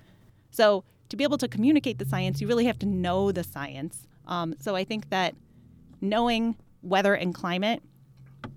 So, 0.51 0.85
to 1.09 1.17
be 1.17 1.25
able 1.25 1.39
to 1.39 1.49
communicate 1.49 1.99
the 1.99 2.05
science, 2.05 2.43
you 2.43 2.47
really 2.47 2.67
have 2.67 2.79
to 2.81 2.87
know 2.87 3.33
the 3.33 3.45
science. 3.45 4.07
Um, 4.27 4.55
so, 4.61 4.77
I 4.77 4.85
think 4.85 5.09
that 5.09 5.35
knowing 6.03 6.57
weather 6.83 7.15
and 7.15 7.35
climate 7.35 7.83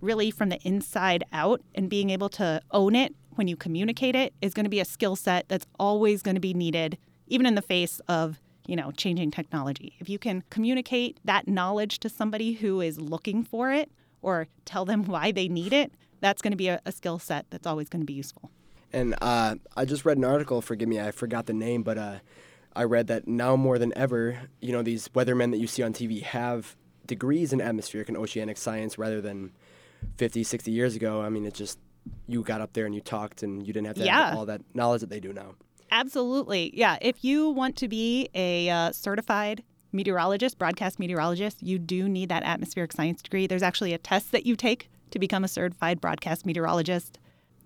really 0.01 0.31
from 0.31 0.49
the 0.49 0.59
inside 0.67 1.23
out 1.31 1.61
and 1.73 1.89
being 1.89 2.09
able 2.09 2.27
to 2.27 2.61
own 2.71 2.93
it 2.93 3.15
when 3.35 3.47
you 3.47 3.55
communicate 3.55 4.15
it 4.15 4.33
is 4.41 4.53
going 4.53 4.65
to 4.65 4.69
be 4.69 4.81
a 4.81 4.85
skill 4.85 5.15
set 5.15 5.47
that's 5.47 5.65
always 5.79 6.21
going 6.21 6.35
to 6.35 6.41
be 6.41 6.53
needed 6.53 6.97
even 7.27 7.46
in 7.46 7.55
the 7.55 7.62
face 7.62 8.00
of 8.08 8.39
you 8.67 8.75
know 8.75 8.91
changing 8.91 9.32
technology 9.32 9.96
if 10.00 10.10
you 10.10 10.17
can 10.17 10.44
communicate 10.50 11.20
that 11.24 11.48
knowledge 11.48 12.00
to 12.00 12.10
somebody 12.10 12.53
who 12.53 12.82
is 12.82 13.00
looking 13.00 13.44
for 13.44 13.72
it 13.72 13.91
or 14.22 14.48
tell 14.65 14.86
them 14.86 15.03
why 15.05 15.32
they 15.32 15.48
need 15.48 15.74
it 15.74 15.91
that's 16.22 16.41
going 16.41 16.51
to 16.51 16.58
be 16.58 16.67
a, 16.67 16.79
a 16.86 16.91
skill 16.91 17.20
set 17.20 17.46
that's 17.50 17.67
always 17.67 17.89
going 17.89 18.01
to 18.01 18.05
be 18.05 18.13
useful 18.13 18.50
and 18.91 19.15
uh, 19.22 19.55
i 19.77 19.86
just 19.86 20.05
read 20.05 20.17
an 20.17 20.25
article 20.25 20.62
forgive 20.62 20.89
me 20.89 21.00
i 21.00 21.12
forgot 21.12 21.46
the 21.46 21.53
name 21.53 21.84
but 21.84 21.98
uh, 21.98 22.15
i 22.75 22.84
read 22.84 23.08
that 23.08 23.27
now 23.27 23.55
more 23.55 23.77
than 23.77 23.96
ever 23.96 24.39
you 24.62 24.72
know 24.72 24.82
these 24.82 25.08
weathermen 25.10 25.51
that 25.51 25.58
you 25.58 25.67
see 25.67 25.84
on 25.84 25.94
tv 25.94 26.22
have 26.24 26.75
degrees 27.05 27.53
in 27.53 27.62
atmospheric 27.62 28.08
and 28.08 28.17
oceanic 28.17 28.58
science 28.58 28.98
rather 28.98 29.22
than 29.22 29.51
50, 30.17 30.44
60 30.44 30.72
years 30.72 30.96
ago, 30.96 31.22
I 31.22 31.29
mean, 31.29 31.46
it 31.46 31.53
just, 31.53 31.79
you 32.27 32.44
got 32.44 32.62
up 32.62 32.74
there 32.74 32.86
and 32.86 32.94
you 32.94 33.01
talked 33.01 33.44
and 33.44 33.65
you 33.65 33.74
didn't 33.74 33.88
have 33.88 33.96
to 33.98 34.05
yeah. 34.05 34.29
have 34.29 34.38
all 34.38 34.46
that 34.46 34.62
knowledge 34.74 35.01
that 35.01 35.10
they 35.10 35.20
do 35.20 35.34
now. 35.34 35.55
Absolutely. 35.95 36.71
Yeah. 36.73 36.97
If 36.99 37.23
you 37.23 37.51
want 37.51 37.77
to 37.77 37.87
be 37.87 38.27
a 38.35 38.69
uh, 38.69 38.91
certified 38.91 39.63
meteorologist, 39.93 40.57
broadcast 40.57 40.99
meteorologist, 40.99 41.63
you 41.63 41.79
do 41.79 42.09
need 42.09 42.27
that 42.27 42.43
atmospheric 42.43 42.91
science 42.91 43.21
degree. 43.21 43.47
There's 43.47 43.63
actually 43.63 43.93
a 43.93 43.97
test 43.97 44.33
that 44.33 44.45
you 44.45 44.57
take 44.57 44.89
to 45.11 45.19
become 45.19 45.45
a 45.45 45.47
certified 45.47 46.01
broadcast 46.01 46.45
meteorologist. 46.45 47.17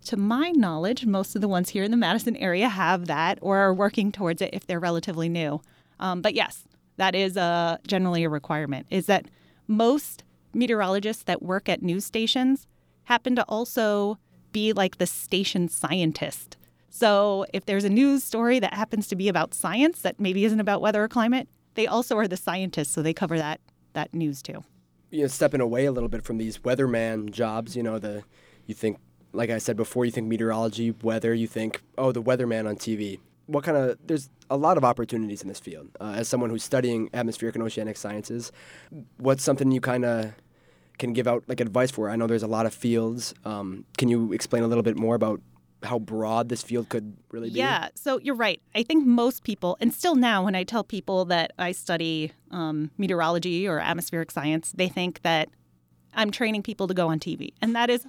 To 0.05 0.15
my 0.15 0.51
knowledge, 0.51 1.07
most 1.07 1.33
of 1.33 1.41
the 1.41 1.47
ones 1.47 1.69
here 1.69 1.83
in 1.83 1.89
the 1.89 1.97
Madison 1.97 2.35
area 2.35 2.69
have 2.69 3.07
that 3.07 3.39
or 3.41 3.57
are 3.57 3.73
working 3.73 4.11
towards 4.11 4.43
it 4.43 4.51
if 4.53 4.67
they're 4.67 4.79
relatively 4.79 5.27
new. 5.27 5.59
Um, 5.99 6.21
but 6.21 6.35
yes, 6.35 6.65
that 6.97 7.15
is 7.15 7.35
uh, 7.35 7.77
generally 7.87 8.23
a 8.23 8.29
requirement. 8.29 8.85
Is 8.91 9.07
that 9.07 9.25
most 9.67 10.23
meteorologists 10.53 11.23
that 11.23 11.41
work 11.41 11.67
at 11.67 11.81
news 11.81 12.05
stations 12.05 12.67
happen 13.05 13.35
to 13.37 13.43
also 13.45 14.19
be 14.51 14.71
like 14.71 14.99
the 14.99 15.07
station 15.07 15.67
scientist. 15.67 16.57
So 16.89 17.45
if 17.53 17.65
there's 17.65 17.83
a 17.83 17.89
news 17.89 18.23
story 18.23 18.59
that 18.59 18.73
happens 18.73 19.07
to 19.07 19.15
be 19.15 19.27
about 19.27 19.53
science 19.53 20.01
that 20.01 20.19
maybe 20.19 20.45
isn't 20.45 20.59
about 20.59 20.81
weather 20.81 21.03
or 21.03 21.07
climate, 21.07 21.47
they 21.75 21.87
also 21.87 22.17
are 22.17 22.27
the 22.27 22.37
scientists, 22.37 22.91
so 22.91 23.01
they 23.01 23.13
cover 23.13 23.37
that 23.37 23.61
that 23.93 24.13
news 24.13 24.41
too. 24.41 24.63
You 25.11 25.21
know, 25.21 25.27
stepping 25.27 25.61
away 25.61 25.85
a 25.85 25.91
little 25.91 26.09
bit 26.09 26.23
from 26.23 26.37
these 26.37 26.59
weatherman 26.59 27.31
jobs, 27.31 27.75
you 27.75 27.83
know, 27.83 27.99
the 27.99 28.23
you 28.65 28.75
think 28.75 28.97
like 29.31 29.49
I 29.49 29.59
said 29.59 29.77
before, 29.77 30.05
you 30.05 30.11
think 30.11 30.27
meteorology, 30.27 30.91
weather, 31.03 31.35
you 31.35 31.45
think, 31.45 31.83
oh, 31.99 32.11
the 32.11 32.21
weatherman 32.21 32.67
on 32.67 32.75
TV 32.75 33.19
what 33.49 33.63
kind 33.63 33.75
of 33.75 33.97
there's 34.05 34.29
a 34.51 34.57
lot 34.57 34.77
of 34.77 34.83
opportunities 34.85 35.41
in 35.41 35.47
this 35.47 35.59
field. 35.59 35.89
Uh, 35.99 36.13
as 36.17 36.27
someone 36.27 36.51
who's 36.51 36.63
studying 36.63 37.09
atmospheric 37.13 37.55
and 37.55 37.63
oceanic 37.63 37.97
sciences, 37.97 38.51
what's 39.17 39.43
something 39.43 39.71
you 39.71 39.81
kind 39.81 40.05
of 40.05 40.33
can 40.99 41.13
give 41.13 41.27
out 41.27 41.43
like 41.47 41.59
advice 41.59 41.89
for? 41.89 42.11
I 42.11 42.15
know 42.15 42.27
there's 42.27 42.43
a 42.43 42.47
lot 42.47 42.67
of 42.67 42.73
fields. 42.73 43.33
Um, 43.45 43.85
can 43.97 44.07
you 44.07 44.33
explain 44.33 44.61
a 44.61 44.67
little 44.67 44.83
bit 44.83 44.97
more 44.97 45.15
about 45.15 45.41
how 45.83 45.99
broad 45.99 46.49
this 46.49 46.61
field 46.61 46.89
could 46.89 47.15
really 47.31 47.49
be? 47.49 47.59
Yeah, 47.59 47.89
so 47.95 48.19
you're 48.19 48.35
right. 48.35 48.61
I 48.75 48.83
think 48.83 49.05
most 49.05 49.43
people, 49.43 49.77
and 49.79 49.93
still 49.93 50.15
now, 50.15 50.43
when 50.43 50.55
I 50.55 50.63
tell 50.63 50.83
people 50.83 51.25
that 51.25 51.53
I 51.57 51.71
study 51.71 52.31
um, 52.51 52.91
meteorology 52.97 53.67
or 53.67 53.79
atmospheric 53.79 54.31
science, 54.31 54.73
they 54.75 54.89
think 54.89 55.21
that 55.21 55.49
I'm 56.13 56.31
training 56.31 56.63
people 56.63 56.87
to 56.87 56.93
go 56.93 57.07
on 57.07 57.19
TV. 57.19 57.53
And 57.61 57.75
that 57.75 57.89
is 57.89 58.07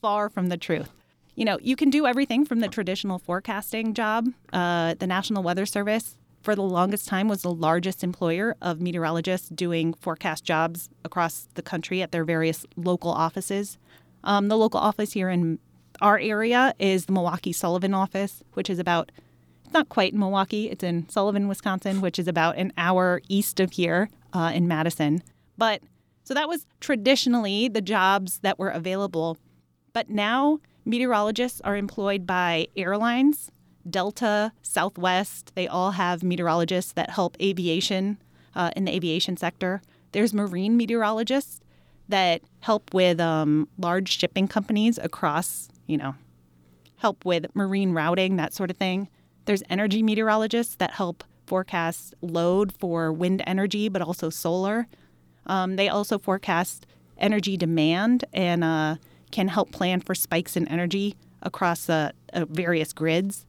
far 0.00 0.28
from 0.28 0.48
the 0.48 0.56
truth. 0.56 0.90
You 1.34 1.44
know, 1.44 1.58
you 1.60 1.76
can 1.76 1.90
do 1.90 2.06
everything 2.06 2.44
from 2.44 2.60
the 2.60 2.68
traditional 2.68 3.18
forecasting 3.18 3.94
job. 3.94 4.28
Uh, 4.52 4.94
the 4.94 5.06
National 5.06 5.42
Weather 5.42 5.66
Service, 5.66 6.16
for 6.42 6.54
the 6.54 6.62
longest 6.62 7.08
time, 7.08 7.26
was 7.28 7.42
the 7.42 7.52
largest 7.52 8.04
employer 8.04 8.56
of 8.62 8.80
meteorologists 8.80 9.48
doing 9.48 9.94
forecast 9.94 10.44
jobs 10.44 10.88
across 11.04 11.48
the 11.54 11.62
country 11.62 12.02
at 12.02 12.12
their 12.12 12.24
various 12.24 12.64
local 12.76 13.10
offices. 13.10 13.78
Um, 14.22 14.48
the 14.48 14.56
local 14.56 14.80
office 14.80 15.12
here 15.12 15.28
in 15.28 15.58
our 16.00 16.18
area 16.18 16.74
is 16.78 17.06
the 17.06 17.12
Milwaukee 17.12 17.52
Sullivan 17.52 17.94
office, 17.94 18.42
which 18.54 18.70
is 18.70 18.78
about, 18.78 19.12
it's 19.64 19.72
not 19.72 19.88
quite 19.88 20.12
in 20.12 20.18
Milwaukee, 20.18 20.70
it's 20.70 20.84
in 20.84 21.08
Sullivan, 21.08 21.48
Wisconsin, 21.48 22.00
which 22.00 22.18
is 22.18 22.28
about 22.28 22.56
an 22.56 22.72
hour 22.76 23.22
east 23.28 23.60
of 23.60 23.72
here 23.72 24.10
uh, 24.32 24.52
in 24.54 24.68
Madison. 24.68 25.22
But 25.56 25.82
so 26.24 26.34
that 26.34 26.48
was 26.48 26.66
traditionally 26.80 27.68
the 27.68 27.82
jobs 27.82 28.38
that 28.40 28.58
were 28.58 28.70
available. 28.70 29.36
But 29.92 30.10
now 30.10 30.60
meteorologists 30.84 31.60
are 31.62 31.76
employed 31.76 32.26
by 32.26 32.68
airlines, 32.76 33.50
Delta, 33.88 34.52
Southwest. 34.62 35.52
They 35.54 35.68
all 35.68 35.92
have 35.92 36.22
meteorologists 36.22 36.92
that 36.92 37.10
help 37.10 37.36
aviation 37.40 38.18
uh, 38.54 38.70
in 38.74 38.84
the 38.86 38.94
aviation 38.94 39.36
sector. 39.36 39.82
There's 40.12 40.32
marine 40.32 40.76
meteorologists 40.76 41.60
that 42.08 42.42
help 42.60 42.92
with 42.94 43.20
um, 43.20 43.68
large 43.78 44.18
shipping 44.18 44.48
companies 44.48 44.98
across, 44.98 45.68
you 45.86 45.96
know, 45.96 46.14
help 46.96 47.24
with 47.24 47.46
marine 47.54 47.92
routing, 47.92 48.36
that 48.36 48.54
sort 48.54 48.70
of 48.70 48.76
thing. 48.76 49.08
There's 49.44 49.62
energy 49.68 50.02
meteorologists 50.02 50.76
that 50.76 50.92
help 50.92 51.24
forecast 51.46 52.14
load 52.22 52.72
for 52.72 53.12
wind 53.12 53.42
energy, 53.46 53.88
but 53.88 54.02
also 54.02 54.30
solar. 54.30 54.86
Um, 55.46 55.76
they 55.76 55.88
also 55.88 56.18
forecast 56.18 56.86
energy 57.18 57.56
demand 57.56 58.24
and 58.32 58.64
uh, 58.64 58.96
can 59.30 59.48
help 59.48 59.70
plan 59.72 60.00
for 60.00 60.14
spikes 60.14 60.56
in 60.56 60.66
energy 60.68 61.16
across 61.42 61.90
uh, 61.90 62.12
uh, 62.32 62.46
various 62.46 62.92
grids. 62.92 63.44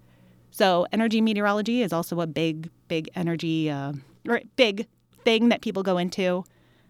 So, 0.51 0.85
energy 0.91 1.21
meteorology 1.21 1.81
is 1.81 1.91
also 1.91 2.21
a 2.21 2.27
big, 2.27 2.69
big 2.87 3.09
energy 3.15 3.69
uh, 3.69 3.93
or 4.27 4.41
big 4.55 4.87
thing 5.23 5.49
that 5.49 5.61
people 5.61 5.83
go 5.83 5.97
into. 5.97 6.45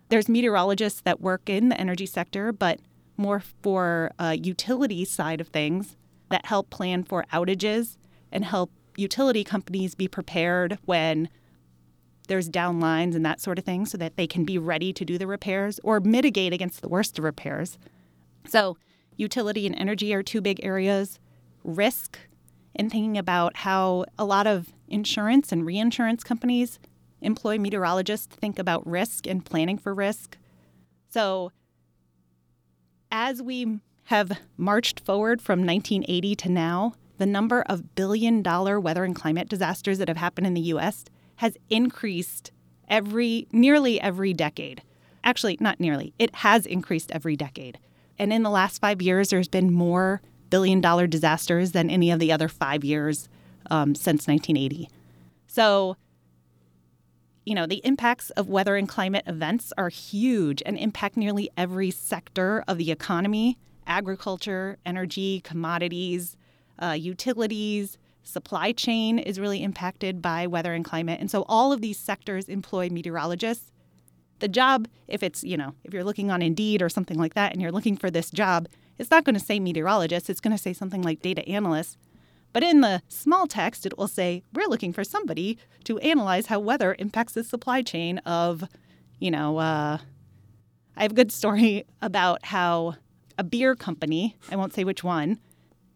There's 0.09 0.29
meteorologists 0.29 1.01
that 1.01 1.21
work 1.21 1.49
in 1.49 1.69
the 1.69 1.79
energy 1.79 2.05
sector, 2.05 2.51
but 2.51 2.79
more 3.17 3.41
for 3.61 4.11
uh, 4.19 4.35
utility 4.37 5.05
side 5.05 5.41
of 5.41 5.47
things 5.47 5.95
that 6.29 6.45
help 6.45 6.69
plan 6.69 7.03
for 7.03 7.25
outages 7.31 7.97
and 8.31 8.45
help 8.45 8.71
utility 8.97 9.43
companies 9.43 9.95
be 9.95 10.07
prepared 10.07 10.77
when 10.85 11.29
there's 12.27 12.49
down 12.49 12.79
lines 12.79 13.15
and 13.15 13.25
that 13.25 13.39
sort 13.39 13.59
of 13.59 13.65
thing 13.65 13.85
so 13.85 13.97
that 13.97 14.17
they 14.17 14.27
can 14.27 14.43
be 14.45 14.57
ready 14.57 14.91
to 14.91 15.05
do 15.05 15.17
the 15.17 15.27
repairs 15.27 15.79
or 15.83 15.99
mitigate 15.99 16.53
against 16.53 16.81
the 16.81 16.89
worst 16.89 17.17
of 17.17 17.23
repairs. 17.23 17.77
So, 18.47 18.77
utility 19.15 19.65
and 19.65 19.75
energy 19.75 20.13
are 20.13 20.23
two 20.23 20.41
big 20.41 20.63
areas. 20.63 21.19
Risk, 21.63 22.19
and 22.75 22.91
thinking 22.91 23.17
about 23.17 23.57
how 23.57 24.05
a 24.17 24.25
lot 24.25 24.47
of 24.47 24.73
insurance 24.87 25.51
and 25.51 25.65
reinsurance 25.65 26.23
companies 26.23 26.79
employ 27.21 27.57
meteorologists 27.57 28.27
to 28.27 28.35
think 28.35 28.59
about 28.59 28.85
risk 28.85 29.25
and 29.25 29.45
planning 29.45 29.77
for 29.77 29.93
risk. 29.93 30.37
So, 31.09 31.51
as 33.11 33.41
we 33.41 33.79
have 34.05 34.39
marched 34.57 34.99
forward 34.99 35.41
from 35.41 35.65
1980 35.65 36.35
to 36.35 36.49
now, 36.49 36.93
the 37.17 37.25
number 37.25 37.61
of 37.63 37.95
billion 37.95 38.41
dollar 38.41 38.79
weather 38.79 39.03
and 39.03 39.15
climate 39.15 39.49
disasters 39.49 39.97
that 39.97 40.07
have 40.07 40.17
happened 40.17 40.47
in 40.47 40.53
the 40.53 40.61
US 40.61 41.05
has 41.37 41.57
increased 41.69 42.51
every 42.87 43.47
nearly 43.51 43.99
every 43.99 44.33
decade. 44.33 44.81
Actually, 45.23 45.57
not 45.59 45.79
nearly. 45.79 46.13
It 46.19 46.35
has 46.35 46.65
increased 46.65 47.11
every 47.11 47.35
decade. 47.35 47.79
And 48.19 48.31
in 48.31 48.43
the 48.43 48.49
last 48.49 48.79
5 48.79 49.01
years 49.01 49.29
there's 49.29 49.47
been 49.47 49.73
more 49.73 50.21
billion 50.49 50.81
dollar 50.81 51.07
disasters 51.07 51.71
than 51.71 51.89
any 51.89 52.11
of 52.11 52.19
the 52.19 52.31
other 52.31 52.47
5 52.47 52.83
years 52.83 53.27
um, 53.71 53.95
since 53.95 54.27
1980. 54.27 54.89
So, 55.47 55.97
you 57.45 57.53
know, 57.53 57.67
the 57.67 57.81
impacts 57.85 58.31
of 58.31 58.49
weather 58.49 58.75
and 58.75 58.89
climate 58.89 59.23
events 59.27 59.71
are 59.77 59.89
huge 59.89 60.63
and 60.65 60.77
impact 60.77 61.15
nearly 61.15 61.49
every 61.55 61.91
sector 61.91 62.63
of 62.67 62.77
the 62.77 62.91
economy 62.91 63.57
agriculture, 63.87 64.77
energy, 64.83 65.41
commodities, 65.41 66.35
uh, 66.81 66.91
utilities, 66.91 67.99
supply 68.23 68.71
chain 68.71 69.19
is 69.19 69.39
really 69.39 69.63
impacted 69.63 70.21
by 70.21 70.47
weather 70.47 70.73
and 70.73 70.83
climate. 70.83 71.19
And 71.19 71.29
so 71.29 71.45
all 71.47 71.71
of 71.71 71.81
these 71.81 71.99
sectors 71.99 72.49
employ 72.49 72.89
meteorologists. 72.89 73.71
The 74.39 74.47
job, 74.47 74.87
if 75.07 75.21
it's, 75.23 75.43
you 75.43 75.55
know, 75.55 75.75
if 75.83 75.93
you're 75.93 76.03
looking 76.03 76.31
on 76.31 76.41
Indeed 76.41 76.81
or 76.81 76.89
something 76.89 77.17
like 77.17 77.35
that 77.35 77.53
and 77.53 77.61
you're 77.61 77.71
looking 77.71 77.95
for 77.95 78.09
this 78.09 78.31
job, 78.31 78.67
it's 78.97 79.11
not 79.11 79.23
going 79.23 79.35
to 79.35 79.39
say 79.39 79.59
meteorologist, 79.59 80.29
it's 80.29 80.41
going 80.41 80.55
to 80.55 80.61
say 80.61 80.73
something 80.73 81.01
like 81.01 81.21
data 81.21 81.47
analyst. 81.47 81.97
But 82.55 82.63
in 82.63 82.79
the 82.79 83.01
small 83.09 83.47
text, 83.47 83.85
it 83.85 83.97
will 83.97 84.07
say, 84.07 84.41
we're 84.53 84.69
looking 84.69 84.93
for 84.93 85.03
somebody 85.03 85.57
to 85.83 85.99
analyze 85.99 86.45
how 86.45 86.61
weather 86.61 86.95
impacts 86.97 87.33
the 87.33 87.43
supply 87.43 87.81
chain 87.81 88.19
of, 88.19 88.63
you 89.19 89.29
know, 89.29 89.57
uh, 89.57 89.97
I 90.95 91.01
have 91.01 91.11
a 91.11 91.15
good 91.15 91.33
story 91.33 91.83
about 92.01 92.45
how 92.45 92.95
a 93.37 93.43
beer 93.43 93.75
company, 93.75 94.37
I 94.49 94.55
won't 94.55 94.73
say 94.73 94.85
which 94.85 95.03
one, 95.03 95.41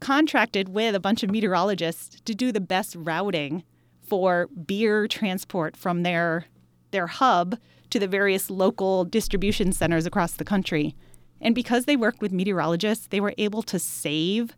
contracted 0.01 0.67
with 0.67 0.95
a 0.95 0.99
bunch 0.99 1.23
of 1.23 1.31
meteorologists 1.31 2.19
to 2.25 2.35
do 2.35 2.51
the 2.51 2.59
best 2.59 2.93
routing 2.93 3.63
for 4.01 4.47
beer 4.47 5.07
transport 5.07 5.77
from 5.77 6.03
their 6.03 6.47
their 6.91 7.07
hub 7.07 7.57
to 7.89 7.99
the 7.99 8.07
various 8.07 8.49
local 8.49 9.05
distribution 9.05 9.71
centers 9.71 10.05
across 10.05 10.33
the 10.33 10.43
country. 10.43 10.93
And 11.39 11.55
because 11.55 11.85
they 11.85 11.95
worked 11.95 12.19
with 12.19 12.33
meteorologists, 12.33 13.07
they 13.07 13.21
were 13.21 13.33
able 13.37 13.63
to 13.63 13.79
save 13.79 14.57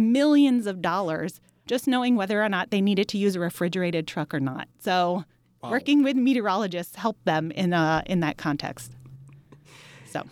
millions 0.00 0.66
of 0.66 0.82
dollars 0.82 1.40
just 1.70 1.86
knowing 1.86 2.16
whether 2.16 2.42
or 2.42 2.48
not 2.48 2.70
they 2.70 2.80
needed 2.80 3.06
to 3.06 3.16
use 3.16 3.36
a 3.36 3.40
refrigerated 3.40 4.04
truck 4.08 4.34
or 4.34 4.40
not. 4.40 4.66
So, 4.80 5.24
wow. 5.62 5.70
working 5.70 6.02
with 6.02 6.16
meteorologists 6.16 6.96
helped 6.96 7.24
them 7.24 7.52
in 7.52 7.72
uh, 7.72 8.02
in 8.06 8.20
that 8.20 8.38
context. 8.38 8.92
So, 10.06 10.24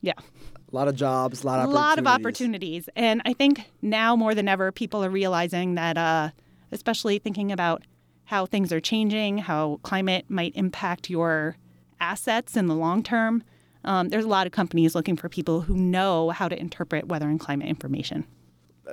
yeah. 0.00 0.14
A 0.16 0.74
lot 0.74 0.88
of 0.88 0.96
jobs, 0.96 1.44
a 1.44 1.46
lot 1.46 1.60
of 1.60 1.68
a 1.68 1.72
lot 1.72 1.98
of 1.98 2.06
opportunities, 2.06 2.88
and 2.96 3.20
I 3.26 3.34
think 3.34 3.70
now 3.82 4.16
more 4.16 4.34
than 4.34 4.48
ever, 4.48 4.72
people 4.72 5.04
are 5.04 5.10
realizing 5.10 5.74
that, 5.74 5.98
uh, 5.98 6.30
especially 6.72 7.18
thinking 7.18 7.52
about 7.52 7.82
how 8.24 8.46
things 8.46 8.72
are 8.72 8.80
changing, 8.80 9.38
how 9.38 9.80
climate 9.82 10.24
might 10.28 10.54
impact 10.56 11.10
your 11.10 11.56
assets 12.00 12.56
in 12.56 12.66
the 12.66 12.74
long 12.74 13.02
term. 13.02 13.42
Um, 13.84 14.08
there's 14.08 14.24
a 14.24 14.28
lot 14.28 14.46
of 14.46 14.52
companies 14.52 14.94
looking 14.94 15.16
for 15.16 15.28
people 15.28 15.62
who 15.62 15.74
know 15.74 16.30
how 16.30 16.48
to 16.48 16.58
interpret 16.58 17.08
weather 17.08 17.28
and 17.28 17.38
climate 17.38 17.68
information 17.68 18.26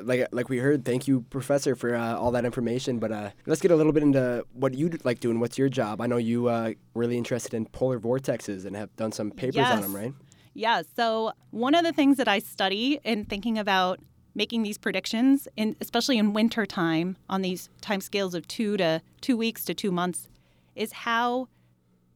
like 0.03 0.27
like 0.31 0.49
we 0.49 0.57
heard, 0.57 0.85
thank 0.85 1.07
you, 1.07 1.21
Professor, 1.29 1.75
for 1.75 1.95
uh, 1.95 2.15
all 2.15 2.31
that 2.31 2.45
information. 2.45 2.99
But 2.99 3.11
uh, 3.11 3.29
let's 3.45 3.61
get 3.61 3.71
a 3.71 3.75
little 3.75 3.91
bit 3.91 4.03
into 4.03 4.45
what 4.53 4.73
you 4.73 4.97
like 5.03 5.19
doing. 5.19 5.39
What's 5.39 5.57
your 5.57 5.69
job? 5.69 6.01
I 6.01 6.07
know 6.07 6.17
you 6.17 6.47
uh, 6.47 6.73
really 6.93 7.17
interested 7.17 7.53
in 7.53 7.65
polar 7.65 7.99
vortexes 7.99 8.65
and 8.65 8.75
have 8.75 8.95
done 8.95 9.11
some 9.11 9.31
papers 9.31 9.55
yes. 9.55 9.71
on 9.71 9.81
them, 9.81 9.95
right? 9.95 10.13
Yeah. 10.53 10.83
So 10.95 11.33
one 11.51 11.75
of 11.75 11.83
the 11.83 11.91
things 11.91 12.17
that 12.17 12.27
I 12.27 12.39
study 12.39 12.99
in 13.03 13.25
thinking 13.25 13.57
about 13.57 13.99
making 14.33 14.63
these 14.63 14.77
predictions, 14.77 15.47
in, 15.55 15.75
especially 15.79 16.17
in 16.17 16.33
winter 16.33 16.65
time, 16.65 17.17
on 17.29 17.41
these 17.41 17.69
time 17.81 18.01
scales 18.01 18.33
of 18.35 18.47
two 18.47 18.77
to 18.77 19.01
two 19.21 19.37
weeks 19.37 19.63
to 19.65 19.73
two 19.73 19.91
months, 19.91 20.27
is 20.75 20.91
how 20.91 21.47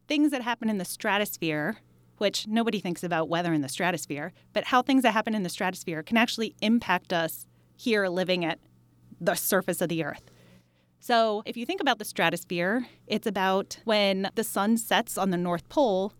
things 0.07 0.31
that 0.31 0.41
happen 0.41 0.69
in 0.69 0.77
the 0.77 0.85
stratosphere, 0.85 1.77
which 2.17 2.47
nobody 2.47 2.79
thinks 2.79 3.03
about 3.03 3.29
weather 3.29 3.53
in 3.53 3.61
the 3.61 3.69
stratosphere, 3.69 4.33
but 4.51 4.65
how 4.65 4.81
things 4.81 5.03
that 5.03 5.11
happen 5.11 5.33
in 5.33 5.43
the 5.43 5.49
stratosphere 5.49 6.03
can 6.03 6.17
actually 6.17 6.55
impact 6.61 7.13
us 7.13 7.45
here 7.79 8.07
living 8.07 8.43
at 8.43 8.59
the 9.21 9.35
surface 9.35 9.81
of 9.81 9.89
the 9.89 10.03
Earth. 10.03 10.31
So, 10.99 11.43
if 11.45 11.55
you 11.55 11.65
think 11.65 11.79
about 11.79 11.97
the 11.97 12.05
stratosphere, 12.05 12.85
it's 13.07 13.25
about 13.25 13.79
when 13.85 14.29
the 14.35 14.43
sun 14.43 14.77
sets 14.77 15.17
on 15.17 15.29
the 15.29 15.37
North 15.37 15.67
Pole 15.69 16.13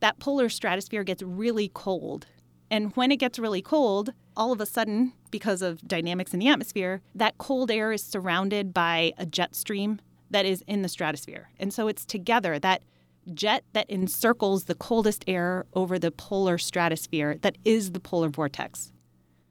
that 0.00 0.18
polar 0.18 0.48
stratosphere 0.48 1.04
gets 1.04 1.22
really 1.22 1.70
cold. 1.74 2.26
And 2.70 2.94
when 2.96 3.10
it 3.10 3.16
gets 3.16 3.38
really 3.38 3.62
cold, 3.62 4.12
all 4.36 4.52
of 4.52 4.60
a 4.60 4.66
sudden, 4.66 5.12
because 5.30 5.60
of 5.60 5.86
dynamics 5.86 6.32
in 6.32 6.38
the 6.38 6.48
atmosphere, 6.48 7.02
that 7.14 7.36
cold 7.38 7.70
air 7.70 7.92
is 7.92 8.02
surrounded 8.02 8.72
by 8.72 9.12
a 9.18 9.26
jet 9.26 9.54
stream 9.54 10.00
that 10.30 10.46
is 10.46 10.62
in 10.66 10.82
the 10.82 10.88
stratosphere. 10.88 11.50
And 11.58 11.72
so 11.72 11.88
it's 11.88 12.04
together 12.04 12.58
that 12.58 12.82
jet 13.34 13.64
that 13.72 13.90
encircles 13.90 14.64
the 14.64 14.74
coldest 14.74 15.24
air 15.26 15.66
over 15.74 15.98
the 15.98 16.10
polar 16.10 16.58
stratosphere 16.58 17.36
that 17.42 17.58
is 17.64 17.92
the 17.92 18.00
polar 18.00 18.28
vortex. 18.28 18.92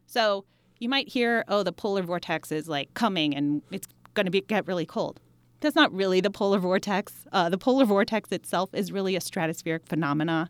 So 0.06 0.46
you 0.80 0.90
might 0.90 1.10
hear, 1.10 1.44
oh, 1.48 1.64
the 1.64 1.72
polar 1.72 2.02
vortex 2.02 2.52
is 2.52 2.68
like 2.68 2.94
coming 2.94 3.36
and 3.36 3.62
it's 3.72 3.88
going 4.14 4.30
to 4.30 4.42
get 4.42 4.68
really 4.68 4.86
cold. 4.86 5.20
That's 5.60 5.76
not 5.76 5.92
really 5.92 6.22
the 6.22 6.30
polar 6.30 6.60
vortex. 6.60 7.26
Uh, 7.32 7.50
the 7.50 7.58
polar 7.58 7.86
vortex 7.86 8.32
itself 8.32 8.70
is 8.74 8.92
really 8.92 9.16
a 9.16 9.20
stratospheric 9.20 9.88
phenomena. 9.88 10.50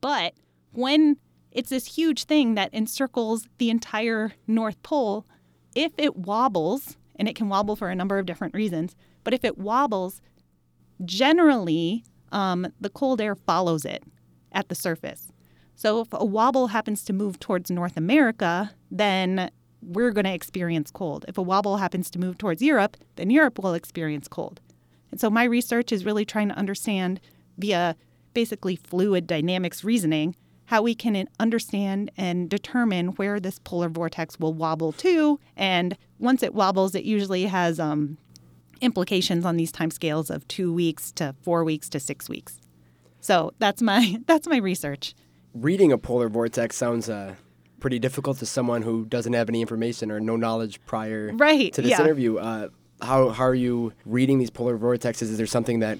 But 0.00 0.34
when 0.72 1.16
it's 1.50 1.70
this 1.70 1.86
huge 1.96 2.24
thing 2.24 2.54
that 2.54 2.72
encircles 2.74 3.48
the 3.58 3.70
entire 3.70 4.32
North 4.46 4.82
Pole, 4.82 5.26
if 5.74 5.92
it 5.96 6.16
wobbles, 6.16 6.96
and 7.16 7.28
it 7.28 7.34
can 7.34 7.48
wobble 7.48 7.74
for 7.74 7.88
a 7.88 7.94
number 7.94 8.18
of 8.18 8.26
different 8.26 8.54
reasons, 8.54 8.94
but 9.24 9.32
if 9.32 9.44
it 9.44 9.58
wobbles, 9.58 10.20
generally 11.04 12.04
um, 12.32 12.66
the 12.80 12.90
cold 12.90 13.20
air 13.20 13.34
follows 13.34 13.84
it 13.84 14.02
at 14.52 14.68
the 14.68 14.74
surface. 14.74 15.32
So 15.78 16.00
if 16.00 16.08
a 16.10 16.24
wobble 16.24 16.66
happens 16.66 17.04
to 17.04 17.12
move 17.12 17.38
towards 17.38 17.70
North 17.70 17.96
America, 17.96 18.72
then 18.90 19.48
we're 19.80 20.10
going 20.10 20.24
to 20.24 20.34
experience 20.34 20.90
cold. 20.90 21.24
If 21.28 21.38
a 21.38 21.42
wobble 21.42 21.76
happens 21.76 22.10
to 22.10 22.18
move 22.18 22.36
towards 22.36 22.60
Europe, 22.60 22.96
then 23.14 23.30
Europe 23.30 23.60
will 23.60 23.74
experience 23.74 24.26
cold. 24.26 24.60
And 25.12 25.20
so 25.20 25.30
my 25.30 25.44
research 25.44 25.92
is 25.92 26.04
really 26.04 26.24
trying 26.24 26.48
to 26.48 26.56
understand 26.56 27.20
via 27.58 27.94
basically 28.34 28.74
fluid 28.74 29.28
dynamics 29.28 29.84
reasoning 29.84 30.34
how 30.64 30.82
we 30.82 30.96
can 30.96 31.28
understand 31.38 32.10
and 32.16 32.50
determine 32.50 33.10
where 33.10 33.38
this 33.38 33.60
polar 33.60 33.88
vortex 33.88 34.40
will 34.40 34.54
wobble 34.54 34.90
to. 34.94 35.38
And 35.56 35.96
once 36.18 36.42
it 36.42 36.54
wobbles, 36.54 36.96
it 36.96 37.04
usually 37.04 37.44
has 37.44 37.78
um, 37.78 38.18
implications 38.80 39.44
on 39.44 39.56
these 39.56 39.70
time 39.70 39.92
scales 39.92 40.28
of 40.28 40.46
two 40.48 40.72
weeks 40.72 41.12
to 41.12 41.36
four 41.42 41.62
weeks 41.62 41.88
to 41.90 42.00
six 42.00 42.28
weeks. 42.28 42.58
So 43.20 43.52
that's 43.60 43.80
my 43.80 44.20
that's 44.26 44.48
my 44.48 44.56
research. 44.56 45.14
Reading 45.54 45.92
a 45.92 45.98
polar 45.98 46.28
vortex 46.28 46.76
sounds 46.76 47.08
uh, 47.08 47.34
pretty 47.80 47.98
difficult 47.98 48.38
to 48.38 48.46
someone 48.46 48.82
who 48.82 49.06
doesn't 49.06 49.32
have 49.32 49.48
any 49.48 49.60
information 49.60 50.10
or 50.10 50.20
no 50.20 50.36
knowledge 50.36 50.80
prior 50.86 51.32
right, 51.34 51.72
to 51.72 51.82
this 51.82 51.90
yeah. 51.90 52.02
interview. 52.02 52.36
Uh, 52.36 52.68
how 53.00 53.30
how 53.30 53.44
are 53.44 53.54
you 53.54 53.92
reading 54.04 54.38
these 54.38 54.50
polar 54.50 54.78
vortexes? 54.78 55.22
Is 55.22 55.38
there 55.38 55.46
something 55.46 55.80
that 55.80 55.98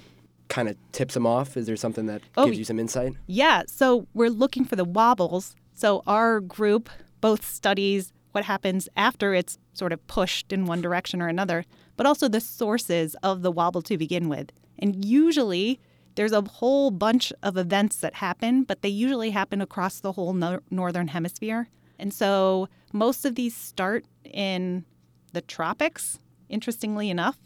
kind 0.49 0.69
of 0.69 0.77
tips 0.93 1.15
them 1.15 1.27
off? 1.27 1.57
Is 1.57 1.67
there 1.67 1.77
something 1.77 2.07
that 2.07 2.23
Oh, 2.37 2.47
gives 2.47 2.59
you 2.59 2.65
some 2.65 2.79
insight? 2.79 3.15
Yeah, 3.27 3.63
so 3.67 4.07
we're 4.15 4.31
looking 4.31 4.65
for 4.65 4.77
the 4.77 4.85
wobbles. 4.85 5.55
So 5.75 6.03
our 6.07 6.41
group 6.41 6.91
both 7.21 7.45
studies 7.47 8.13
what 8.33 8.45
happens 8.45 8.89
after 8.97 9.35
it's 9.35 9.59
sort 9.73 9.93
of 9.93 10.07
pushed 10.07 10.53
in 10.53 10.67
one 10.67 10.81
direction 10.81 11.23
or 11.23 11.29
another, 11.29 11.65
but 11.97 12.07
also 12.07 12.29
the 12.29 12.41
sources 12.41 13.17
of 13.23 13.43
the 13.43 13.51
wobble 13.51 13.83
to 13.83 13.97
begin 13.97 14.29
with. 14.29 14.51
And 14.79 15.05
usually 15.05 15.81
there's 16.19 16.33
a 16.33 16.43
whole 16.43 16.91
bunch 16.91 17.33
of 17.45 17.57
events 17.57 17.99
that 17.99 18.17
happen, 18.17 18.65
but 18.65 18.83
they 18.83 18.89
usually 18.89 19.31
happen 19.31 19.61
across 19.61 20.01
the 20.01 20.11
whole 20.11 20.33
no- 20.33 20.59
northern 20.69 21.07
hemisphere. 21.07 21.69
And 21.97 22.13
so 22.13 22.69
most 22.93 23.25
of 23.25 23.37
these 23.37 23.55
start 23.55 24.05
in 24.25 24.85
the 25.33 25.43
tropics, 25.43 26.19
interestingly 26.49 27.09
enough. 27.09 27.39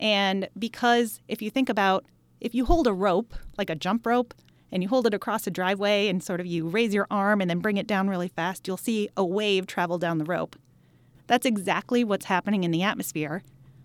And 0.00 0.48
because 0.58 1.20
if 1.28 1.40
you 1.40 1.50
think 1.50 1.68
about 1.68 2.04
if 2.40 2.52
you 2.52 2.64
hold 2.64 2.88
a 2.88 2.92
rope, 2.92 3.32
like 3.56 3.70
a 3.70 3.76
jump 3.76 4.04
rope, 4.04 4.34
and 4.72 4.82
you 4.82 4.88
hold 4.88 5.06
it 5.06 5.14
across 5.14 5.46
a 5.46 5.50
driveway 5.52 6.08
and 6.08 6.20
sort 6.20 6.40
of 6.40 6.46
you 6.46 6.66
raise 6.66 6.92
your 6.92 7.06
arm 7.12 7.40
and 7.40 7.48
then 7.48 7.60
bring 7.60 7.76
it 7.76 7.86
down 7.86 8.10
really 8.10 8.26
fast, 8.26 8.66
you'll 8.66 8.76
see 8.76 9.08
a 9.16 9.24
wave 9.24 9.68
travel 9.68 9.98
down 9.98 10.18
the 10.18 10.24
rope. 10.24 10.56
That's 11.28 11.46
exactly 11.46 12.02
what's 12.02 12.24
happening 12.24 12.64
in 12.64 12.72
the 12.72 12.82
atmosphere. 12.82 13.44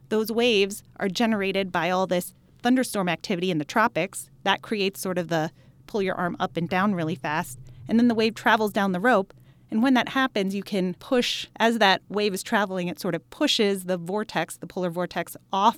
Those 0.09 0.31
waves 0.31 0.81
are 0.99 1.09
generated 1.09 1.71
by 1.71 1.91
all 1.91 2.07
this 2.07 2.33
thunderstorm 2.65 3.07
activity 3.07 3.51
in 3.51 3.59
the 3.59 3.63
tropics. 3.63 4.31
That 4.43 4.63
creates 4.63 4.99
sort 4.99 5.19
of 5.19 5.27
the 5.27 5.51
pull 5.85 6.01
your 6.01 6.15
arm 6.15 6.35
up 6.39 6.57
and 6.57 6.67
down 6.67 6.95
really 6.95 7.13
fast. 7.13 7.59
And 7.87 7.99
then 7.99 8.07
the 8.07 8.15
wave 8.15 8.33
travels 8.33 8.73
down 8.73 8.91
the 8.91 8.99
rope. 8.99 9.35
And 9.69 9.83
when 9.83 9.93
that 9.93 10.09
happens, 10.09 10.55
you 10.55 10.63
can 10.63 10.95
push, 10.95 11.45
as 11.57 11.77
that 11.77 12.01
wave 12.09 12.33
is 12.33 12.41
traveling, 12.41 12.87
it 12.87 12.99
sort 12.99 13.13
of 13.13 13.29
pushes 13.29 13.83
the 13.83 13.97
vortex, 13.97 14.57
the 14.57 14.65
polar 14.65 14.89
vortex, 14.89 15.37
off 15.53 15.77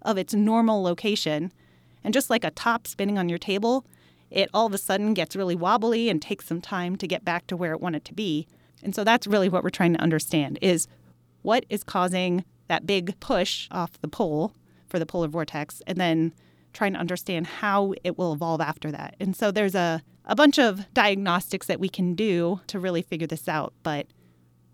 of 0.00 0.16
its 0.16 0.32
normal 0.32 0.82
location. 0.82 1.52
And 2.02 2.14
just 2.14 2.30
like 2.30 2.44
a 2.44 2.50
top 2.50 2.86
spinning 2.86 3.18
on 3.18 3.28
your 3.28 3.38
table, 3.38 3.84
it 4.30 4.48
all 4.54 4.64
of 4.64 4.72
a 4.72 4.78
sudden 4.78 5.12
gets 5.12 5.36
really 5.36 5.54
wobbly 5.54 6.08
and 6.08 6.22
takes 6.22 6.46
some 6.46 6.62
time 6.62 6.96
to 6.96 7.06
get 7.06 7.26
back 7.26 7.46
to 7.48 7.58
where 7.58 7.72
it 7.72 7.80
wanted 7.82 8.06
to 8.06 8.14
be. 8.14 8.46
And 8.82 8.94
so 8.94 9.04
that's 9.04 9.26
really 9.26 9.50
what 9.50 9.62
we're 9.62 9.68
trying 9.68 9.92
to 9.92 10.00
understand 10.00 10.58
is 10.62 10.88
what 11.42 11.66
is 11.68 11.84
causing 11.84 12.42
that 12.68 12.86
big 12.86 13.20
push 13.20 13.68
off 13.70 14.00
the 14.00 14.08
pole 14.08 14.54
for 14.88 14.98
the 14.98 15.06
polar 15.06 15.28
vortex 15.28 15.82
and 15.86 15.98
then 15.98 16.32
trying 16.72 16.92
to 16.92 16.98
understand 16.98 17.46
how 17.46 17.94
it 18.04 18.18
will 18.18 18.32
evolve 18.32 18.60
after 18.60 18.90
that. 18.92 19.16
And 19.18 19.34
so 19.34 19.50
there's 19.50 19.74
a, 19.74 20.02
a 20.26 20.36
bunch 20.36 20.58
of 20.58 20.92
diagnostics 20.92 21.66
that 21.68 21.80
we 21.80 21.88
can 21.88 22.14
do 22.14 22.60
to 22.66 22.78
really 22.78 23.02
figure 23.02 23.26
this 23.26 23.48
out. 23.48 23.72
But 23.82 24.06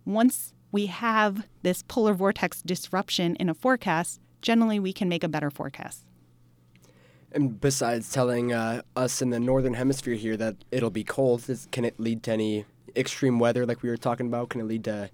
once 0.04 0.52
we 0.72 0.86
have 0.86 1.46
this 1.62 1.82
polar 1.82 2.14
vortex 2.14 2.60
disruption 2.62 3.36
in 3.36 3.48
a 3.48 3.54
forecast, 3.54 4.20
generally 4.40 4.80
we 4.80 4.92
can 4.92 5.08
make 5.08 5.22
a 5.22 5.28
better 5.28 5.50
forecast. 5.50 6.04
And 7.30 7.60
besides 7.60 8.12
telling 8.12 8.52
uh, 8.52 8.82
us 8.96 9.22
in 9.22 9.30
the 9.30 9.40
northern 9.40 9.74
hemisphere 9.74 10.14
here 10.14 10.36
that 10.36 10.56
it'll 10.70 10.90
be 10.90 11.04
cold, 11.04 11.48
can 11.70 11.84
it 11.84 11.98
lead 11.98 12.22
to 12.24 12.32
any 12.32 12.66
extreme 12.94 13.38
weather 13.38 13.64
like 13.64 13.82
we 13.82 13.88
were 13.88 13.96
talking 13.96 14.26
about? 14.26 14.50
Can 14.50 14.60
it 14.60 14.64
lead 14.64 14.84
to 14.84 15.08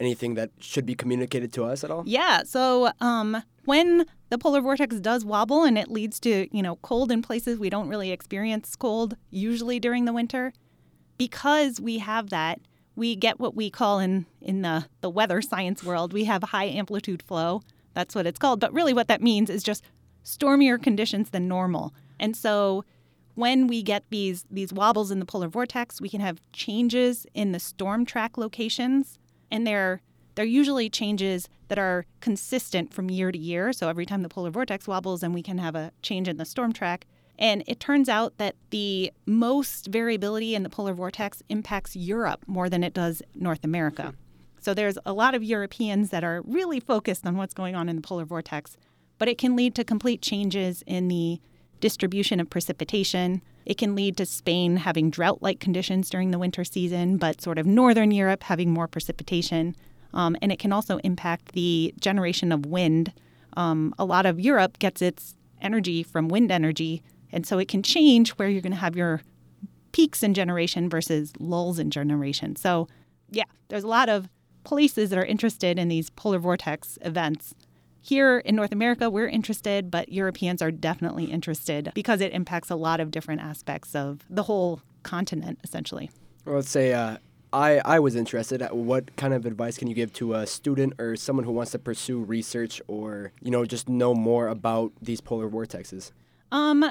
anything 0.00 0.34
that 0.34 0.50
should 0.58 0.86
be 0.86 0.94
communicated 0.94 1.52
to 1.52 1.64
us 1.64 1.84
at 1.84 1.90
all? 1.90 2.02
Yeah. 2.06 2.42
So 2.44 2.90
um, 3.00 3.42
when 3.66 4.06
the 4.30 4.38
polar 4.38 4.60
vortex 4.60 4.98
does 4.98 5.24
wobble 5.24 5.64
and 5.64 5.78
it 5.78 5.88
leads 5.88 6.18
to 6.20 6.48
you 6.56 6.62
know 6.62 6.76
cold 6.76 7.12
in 7.12 7.22
places 7.22 7.58
we 7.58 7.70
don't 7.70 7.88
really 7.88 8.10
experience 8.10 8.74
cold 8.74 9.16
usually 9.30 9.78
during 9.78 10.06
the 10.06 10.12
winter, 10.12 10.52
because 11.18 11.80
we 11.80 11.98
have 11.98 12.30
that, 12.30 12.60
we 12.96 13.14
get 13.14 13.38
what 13.38 13.54
we 13.54 13.70
call 13.70 14.00
in 14.00 14.26
in 14.40 14.62
the 14.62 14.86
the 15.02 15.10
weather 15.10 15.42
science 15.42 15.84
world 15.84 16.12
we 16.12 16.24
have 16.24 16.42
high 16.42 16.64
amplitude 16.66 17.22
flow. 17.22 17.62
That's 17.92 18.14
what 18.14 18.26
it's 18.26 18.38
called. 18.38 18.60
But 18.60 18.72
really, 18.72 18.94
what 18.94 19.08
that 19.08 19.22
means 19.22 19.50
is 19.50 19.62
just 19.62 19.84
stormier 20.22 20.78
conditions 20.78 21.30
than 21.30 21.48
normal. 21.48 21.92
And 22.18 22.36
so 22.36 22.84
when 23.34 23.66
we 23.66 23.82
get 23.82 24.04
these 24.10 24.44
these 24.50 24.72
wobbles 24.72 25.10
in 25.10 25.18
the 25.18 25.26
polar 25.26 25.48
vortex, 25.48 26.00
we 26.00 26.08
can 26.08 26.20
have 26.20 26.40
changes 26.52 27.26
in 27.34 27.52
the 27.52 27.60
storm 27.60 28.04
track 28.04 28.38
locations 28.38 29.18
and 29.50 29.66
they're 29.66 30.00
they're 30.34 30.44
usually 30.44 30.88
changes 30.88 31.48
that 31.68 31.78
are 31.78 32.06
consistent 32.20 32.94
from 32.94 33.10
year 33.10 33.30
to 33.30 33.38
year. 33.38 33.72
So 33.72 33.88
every 33.88 34.06
time 34.06 34.22
the 34.22 34.28
polar 34.28 34.50
vortex 34.50 34.86
wobbles, 34.86 35.22
and 35.22 35.34
we 35.34 35.42
can 35.42 35.58
have 35.58 35.74
a 35.74 35.92
change 36.02 36.28
in 36.28 36.36
the 36.36 36.44
storm 36.44 36.72
track. 36.72 37.06
And 37.38 37.64
it 37.66 37.80
turns 37.80 38.08
out 38.08 38.36
that 38.38 38.54
the 38.70 39.12
most 39.24 39.86
variability 39.86 40.54
in 40.54 40.62
the 40.62 40.68
polar 40.68 40.92
vortex 40.92 41.42
impacts 41.48 41.96
Europe 41.96 42.44
more 42.46 42.68
than 42.68 42.84
it 42.84 42.92
does 42.92 43.22
North 43.34 43.64
America. 43.64 44.14
So 44.60 44.74
there's 44.74 44.98
a 45.06 45.14
lot 45.14 45.34
of 45.34 45.42
Europeans 45.42 46.10
that 46.10 46.22
are 46.22 46.42
really 46.42 46.80
focused 46.80 47.26
on 47.26 47.36
what's 47.36 47.54
going 47.54 47.74
on 47.74 47.88
in 47.88 47.96
the 47.96 48.02
polar 48.02 48.26
vortex, 48.26 48.76
but 49.18 49.28
it 49.28 49.38
can 49.38 49.56
lead 49.56 49.74
to 49.76 49.84
complete 49.84 50.20
changes 50.20 50.84
in 50.86 51.08
the 51.08 51.40
distribution 51.80 52.40
of 52.40 52.50
precipitation. 52.50 53.40
It 53.70 53.78
can 53.78 53.94
lead 53.94 54.16
to 54.16 54.26
Spain 54.26 54.78
having 54.78 55.10
drought 55.10 55.42
like 55.42 55.60
conditions 55.60 56.10
during 56.10 56.32
the 56.32 56.40
winter 56.40 56.64
season, 56.64 57.18
but 57.18 57.40
sort 57.40 57.56
of 57.56 57.66
northern 57.66 58.10
Europe 58.10 58.42
having 58.42 58.72
more 58.72 58.88
precipitation. 58.88 59.76
Um, 60.12 60.36
and 60.42 60.50
it 60.50 60.58
can 60.58 60.72
also 60.72 60.98
impact 61.04 61.52
the 61.52 61.94
generation 62.00 62.50
of 62.50 62.66
wind. 62.66 63.12
Um, 63.56 63.94
a 63.96 64.04
lot 64.04 64.26
of 64.26 64.40
Europe 64.40 64.80
gets 64.80 65.00
its 65.00 65.36
energy 65.62 66.02
from 66.02 66.26
wind 66.26 66.50
energy, 66.50 67.04
and 67.30 67.46
so 67.46 67.58
it 67.58 67.68
can 67.68 67.84
change 67.84 68.30
where 68.30 68.48
you're 68.48 68.60
going 68.60 68.72
to 68.72 68.78
have 68.78 68.96
your 68.96 69.20
peaks 69.92 70.24
in 70.24 70.34
generation 70.34 70.90
versus 70.90 71.32
lulls 71.38 71.78
in 71.78 71.92
generation. 71.92 72.56
So, 72.56 72.88
yeah, 73.30 73.44
there's 73.68 73.84
a 73.84 73.86
lot 73.86 74.08
of 74.08 74.28
places 74.64 75.10
that 75.10 75.18
are 75.20 75.24
interested 75.24 75.78
in 75.78 75.86
these 75.86 76.10
polar 76.10 76.40
vortex 76.40 76.98
events. 77.02 77.54
Here 78.02 78.38
in 78.38 78.56
North 78.56 78.72
America, 78.72 79.10
we're 79.10 79.28
interested, 79.28 79.90
but 79.90 80.10
Europeans 80.10 80.62
are 80.62 80.70
definitely 80.70 81.24
interested 81.26 81.92
because 81.94 82.20
it 82.20 82.32
impacts 82.32 82.70
a 82.70 82.76
lot 82.76 83.00
of 83.00 83.10
different 83.10 83.42
aspects 83.42 83.94
of 83.94 84.20
the 84.30 84.44
whole 84.44 84.80
continent, 85.02 85.58
essentially. 85.64 86.10
Well, 86.44 86.56
let's 86.56 86.70
say 86.70 86.94
uh, 86.94 87.18
I, 87.52 87.80
I 87.84 87.98
was 87.98 88.16
interested. 88.16 88.62
What 88.70 89.14
kind 89.16 89.34
of 89.34 89.44
advice 89.44 89.76
can 89.76 89.88
you 89.88 89.94
give 89.94 90.12
to 90.14 90.34
a 90.34 90.46
student 90.46 90.94
or 90.98 91.16
someone 91.16 91.44
who 91.44 91.52
wants 91.52 91.72
to 91.72 91.78
pursue 91.78 92.20
research 92.20 92.80
or, 92.86 93.32
you 93.42 93.50
know, 93.50 93.64
just 93.64 93.88
know 93.88 94.14
more 94.14 94.48
about 94.48 94.92
these 95.02 95.20
polar 95.20 95.48
vortexes? 95.48 96.12
Um, 96.52 96.84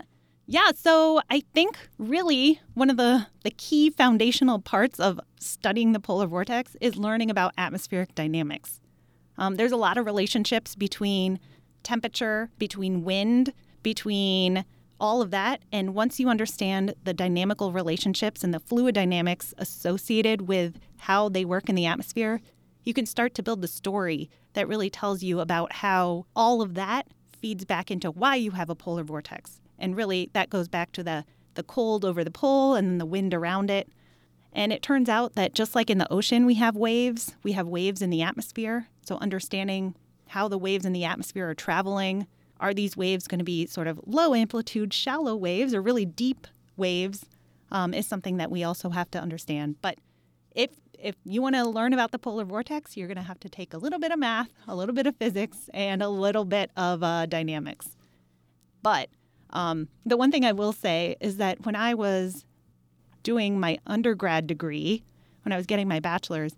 yeah, 0.46 0.72
so 0.76 1.22
I 1.30 1.44
think 1.54 1.78
really 1.98 2.60
one 2.74 2.90
of 2.90 2.98
the, 2.98 3.28
the 3.44 3.52
key 3.52 3.90
foundational 3.90 4.60
parts 4.60 5.00
of 5.00 5.20
studying 5.40 5.94
the 5.94 6.00
polar 6.00 6.28
vortex 6.28 6.76
is 6.82 6.98
learning 6.98 7.30
about 7.30 7.54
atmospheric 7.58 8.14
dynamics. 8.16 8.82
Um, 9.40 9.56
there's 9.56 9.72
a 9.72 9.78
lot 9.78 9.98
of 9.98 10.06
relationships 10.06 10.76
between 10.76 11.40
temperature, 11.82 12.52
between 12.60 13.06
wind, 13.06 13.54
between 13.82 14.66
all 15.00 15.22
of 15.22 15.32
that. 15.32 15.62
And 15.72 15.96
once 15.96 16.20
you 16.20 16.28
understand 16.28 16.94
the 17.06 17.14
dynamical 17.14 17.72
relationships 17.72 18.44
and 18.44 18.54
the 18.54 18.60
fluid 18.60 18.96
dynamics 18.96 19.54
associated 19.58 20.50
with 20.50 20.78
how 20.98 21.30
they 21.30 21.46
work 21.46 21.70
in 21.70 21.76
the 21.76 21.86
atmosphere, 21.86 22.42
you 22.84 22.94
can 22.94 23.06
start 23.06 23.34
to 23.36 23.44
build 23.44 23.62
the 23.62 23.68
story 23.70 24.30
that 24.54 24.68
really 24.68 24.90
tells 24.90 25.24
you 25.24 25.40
about 25.40 25.72
how 25.72 26.26
all 26.36 26.62
of 26.62 26.74
that 26.74 27.08
feeds 27.32 27.64
back 27.64 27.90
into 27.90 28.12
why 28.12 28.36
you 28.36 28.52
have 28.52 28.70
a 28.70 28.76
polar 28.76 29.04
vortex. 29.04 29.62
And 29.78 29.96
really, 29.96 30.30
that 30.34 30.50
goes 30.50 30.68
back 30.68 30.92
to 30.92 31.04
the, 31.04 31.24
the 31.54 31.64
cold 31.64 32.04
over 32.04 32.26
the 32.26 32.32
pole 32.32 32.76
and 32.76 32.90
then 32.90 32.98
the 32.98 33.06
wind 33.06 33.34
around 33.34 33.72
it. 33.72 33.90
And 34.54 34.74
it 34.74 34.82
turns 34.82 35.10
out 35.10 35.36
that 35.36 35.54
just 35.54 35.76
like 35.76 35.90
in 35.90 36.00
the 36.00 36.12
ocean, 36.12 36.46
we 36.46 36.56
have 36.56 36.76
waves, 36.76 37.36
we 37.44 37.52
have 37.54 37.68
waves 37.68 38.02
in 38.02 38.10
the 38.10 38.22
atmosphere. 38.22 38.88
So, 39.06 39.18
understanding 39.18 39.96
how 40.30 40.48
the 40.48 40.58
waves 40.58 40.86
in 40.86 40.94
the 40.94 41.06
atmosphere 41.06 41.50
are 41.50 41.56
traveling. 41.56 42.28
Are 42.60 42.74
these 42.74 42.98
waves 42.98 43.28
going 43.28 43.40
to 43.40 43.46
be 43.46 43.66
sort 43.66 43.88
of 43.88 44.00
low 44.06 44.34
amplitude, 44.34 44.94
shallow 44.94 45.36
waves, 45.36 45.74
or 45.74 45.82
really 45.82 46.06
deep 46.06 46.48
waves? 46.76 47.26
Um, 47.72 47.94
is 47.94 48.08
something 48.08 48.38
that 48.38 48.50
we 48.50 48.64
also 48.64 48.90
have 48.90 49.12
to 49.12 49.20
understand. 49.20 49.76
But 49.82 50.00
if 50.56 50.72
if 51.02 51.16
you 51.24 51.42
want 51.42 51.56
to 51.56 51.68
learn 51.68 51.94
about 51.94 52.12
the 52.12 52.20
polar 52.20 52.44
vortex, 52.44 52.98
you're 52.98 53.08
going 53.08 53.18
to 53.18 53.24
have 53.24 53.40
to 53.42 53.50
take 53.50 53.74
a 53.74 53.78
little 53.78 54.00
bit 54.00 54.12
of 54.12 54.20
math, 54.20 54.50
a 54.68 54.76
little 54.76 54.94
bit 54.94 55.08
of 55.08 55.16
physics, 55.16 55.70
and 55.74 56.02
a 56.02 56.10
little 56.10 56.46
bit 56.46 56.72
of 56.76 57.04
uh, 57.04 57.26
dynamics. 57.26 57.96
But 58.82 59.10
um, 59.52 59.88
the 60.06 60.18
one 60.18 60.32
thing 60.32 60.46
I 60.46 60.52
will 60.52 60.74
say 60.74 61.16
is 61.20 61.38
that 61.38 61.66
when 61.66 61.76
I 61.76 61.94
was 61.94 62.46
doing 63.24 63.60
my 63.60 63.78
undergrad 63.86 64.48
degree, 64.48 65.04
when 65.44 65.54
I 65.54 65.58
was 65.58 65.66
getting 65.66 65.88
my 65.88 66.00
bachelor's, 66.00 66.54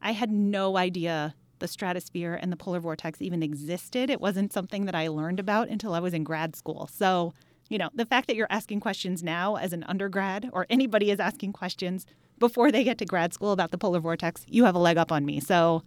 I 0.00 0.12
had 0.12 0.30
no 0.30 0.76
idea 0.76 1.34
the 1.58 1.68
stratosphere 1.68 2.38
and 2.40 2.52
the 2.52 2.56
polar 2.56 2.80
vortex 2.80 3.20
even 3.20 3.42
existed. 3.42 4.10
It 4.10 4.20
wasn't 4.20 4.52
something 4.52 4.84
that 4.86 4.94
I 4.94 5.08
learned 5.08 5.40
about 5.40 5.68
until 5.68 5.94
I 5.94 6.00
was 6.00 6.14
in 6.14 6.24
grad 6.24 6.54
school. 6.54 6.88
So, 6.92 7.34
you 7.68 7.78
know, 7.78 7.90
the 7.94 8.06
fact 8.06 8.28
that 8.28 8.36
you're 8.36 8.46
asking 8.50 8.80
questions 8.80 9.22
now 9.22 9.56
as 9.56 9.72
an 9.72 9.84
undergrad 9.84 10.48
or 10.52 10.66
anybody 10.70 11.10
is 11.10 11.20
asking 11.20 11.52
questions 11.52 12.06
before 12.38 12.70
they 12.70 12.84
get 12.84 12.98
to 12.98 13.04
grad 13.04 13.34
school 13.34 13.52
about 13.52 13.72
the 13.72 13.78
polar 13.78 14.00
vortex, 14.00 14.44
you 14.46 14.64
have 14.64 14.74
a 14.74 14.78
leg 14.78 14.96
up 14.96 15.10
on 15.10 15.24
me. 15.24 15.40
So, 15.40 15.82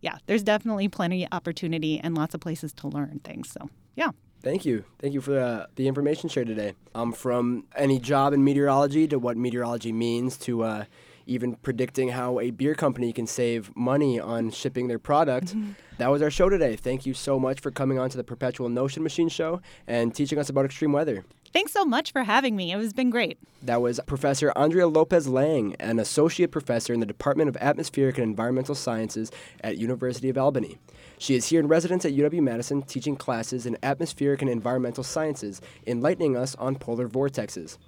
yeah, 0.00 0.18
there's 0.26 0.42
definitely 0.42 0.88
plenty 0.88 1.24
of 1.24 1.28
opportunity 1.32 2.00
and 2.00 2.16
lots 2.16 2.34
of 2.34 2.40
places 2.40 2.72
to 2.74 2.88
learn 2.88 3.20
things. 3.22 3.50
So, 3.50 3.70
yeah. 3.94 4.10
Thank 4.42 4.64
you. 4.64 4.84
Thank 4.98 5.14
you 5.14 5.20
for 5.20 5.38
uh, 5.38 5.66
the 5.76 5.86
information 5.86 6.28
shared 6.28 6.48
today. 6.48 6.74
Um, 6.94 7.12
from 7.12 7.64
any 7.76 7.98
job 7.98 8.32
in 8.32 8.42
meteorology 8.42 9.06
to 9.08 9.18
what 9.18 9.36
meteorology 9.36 9.92
means 9.92 10.36
to 10.38 10.64
uh, 10.64 10.84
even 11.26 11.54
predicting 11.56 12.08
how 12.08 12.40
a 12.40 12.50
beer 12.50 12.74
company 12.74 13.12
can 13.12 13.26
save 13.26 13.74
money 13.76 14.18
on 14.18 14.50
shipping 14.50 14.88
their 14.88 14.98
product. 14.98 15.48
Mm-hmm. 15.48 15.72
That 15.98 16.10
was 16.10 16.22
our 16.22 16.30
show 16.30 16.48
today. 16.48 16.74
Thank 16.74 17.06
you 17.06 17.14
so 17.14 17.38
much 17.38 17.60
for 17.60 17.70
coming 17.70 17.98
on 17.98 18.10
to 18.10 18.16
the 18.16 18.24
Perpetual 18.24 18.68
Notion 18.68 19.02
Machine 19.02 19.28
show 19.28 19.60
and 19.86 20.14
teaching 20.14 20.38
us 20.38 20.48
about 20.48 20.64
extreme 20.64 20.92
weather. 20.92 21.24
Thanks 21.52 21.72
so 21.72 21.84
much 21.84 22.12
for 22.12 22.24
having 22.24 22.56
me. 22.56 22.72
It 22.72 22.78
has 22.78 22.94
been 22.94 23.10
great. 23.10 23.38
That 23.62 23.82
was 23.82 24.00
Professor 24.06 24.52
Andrea 24.56 24.88
Lopez 24.88 25.28
Lang, 25.28 25.76
an 25.78 25.98
associate 25.98 26.50
professor 26.50 26.94
in 26.94 27.00
the 27.00 27.06
Department 27.06 27.50
of 27.50 27.56
Atmospheric 27.58 28.16
and 28.16 28.24
Environmental 28.24 28.74
Sciences 28.74 29.30
at 29.60 29.76
University 29.76 30.30
of 30.30 30.38
Albany. 30.38 30.78
She 31.22 31.36
is 31.36 31.46
here 31.46 31.60
in 31.60 31.68
residence 31.68 32.04
at 32.04 32.14
UW 32.14 32.42
Madison 32.42 32.82
teaching 32.82 33.14
classes 33.14 33.64
in 33.64 33.78
atmospheric 33.84 34.42
and 34.42 34.50
environmental 34.50 35.04
sciences, 35.04 35.60
enlightening 35.86 36.36
us 36.36 36.56
on 36.56 36.74
polar 36.74 37.08
vortexes. 37.08 37.78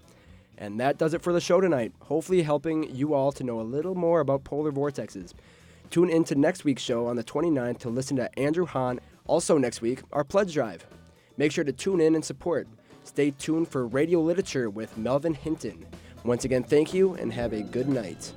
And 0.57 0.79
that 0.79 0.99
does 0.99 1.15
it 1.15 1.23
for 1.23 1.33
the 1.33 1.41
show 1.41 1.61
tonight, 1.61 1.93
hopefully 1.99 2.43
helping 2.43 2.95
you 2.95 3.13
all 3.13 3.33
to 3.33 3.43
know 3.43 3.61
a 3.61 3.63
little 3.63 3.97
more 3.97 4.21
about 4.21 4.45
polar 4.45 4.71
vortexes. 4.71 5.33
Tune 5.91 6.11
in 6.11 6.23
to 6.23 6.37
next 6.37 6.63
week's 6.63 6.81
show 6.81 7.09
on 7.09 7.17
the 7.17 7.25
29th 7.25 7.79
to 7.79 7.89
listen 7.89 8.17
to 8.19 8.39
Andrew 8.39 8.67
Hahn. 8.67 9.01
Also 9.27 9.59
next 9.59 9.81
week, 9.81 10.03
our 10.13 10.23
pledge 10.23 10.55
drive. 10.55 10.87
Make 11.37 11.51
sure 11.51 11.65
to 11.65 11.73
tune 11.73 12.01
in 12.01 12.15
and 12.15 12.25
support. 12.25 12.69
Stay 13.03 13.33
tuned 13.33 13.67
for 13.67 13.85
radio 13.89 14.21
literature 14.21 14.71
with 14.71 14.97
Melvin 14.97 15.35
Hinton. 15.35 15.85
Once 16.23 16.45
again, 16.45 16.63
thank 16.63 16.95
you 16.95 17.15
and 17.15 17.33
have 17.33 17.53
a 17.53 17.63
good 17.63 17.89
night. 17.89 18.33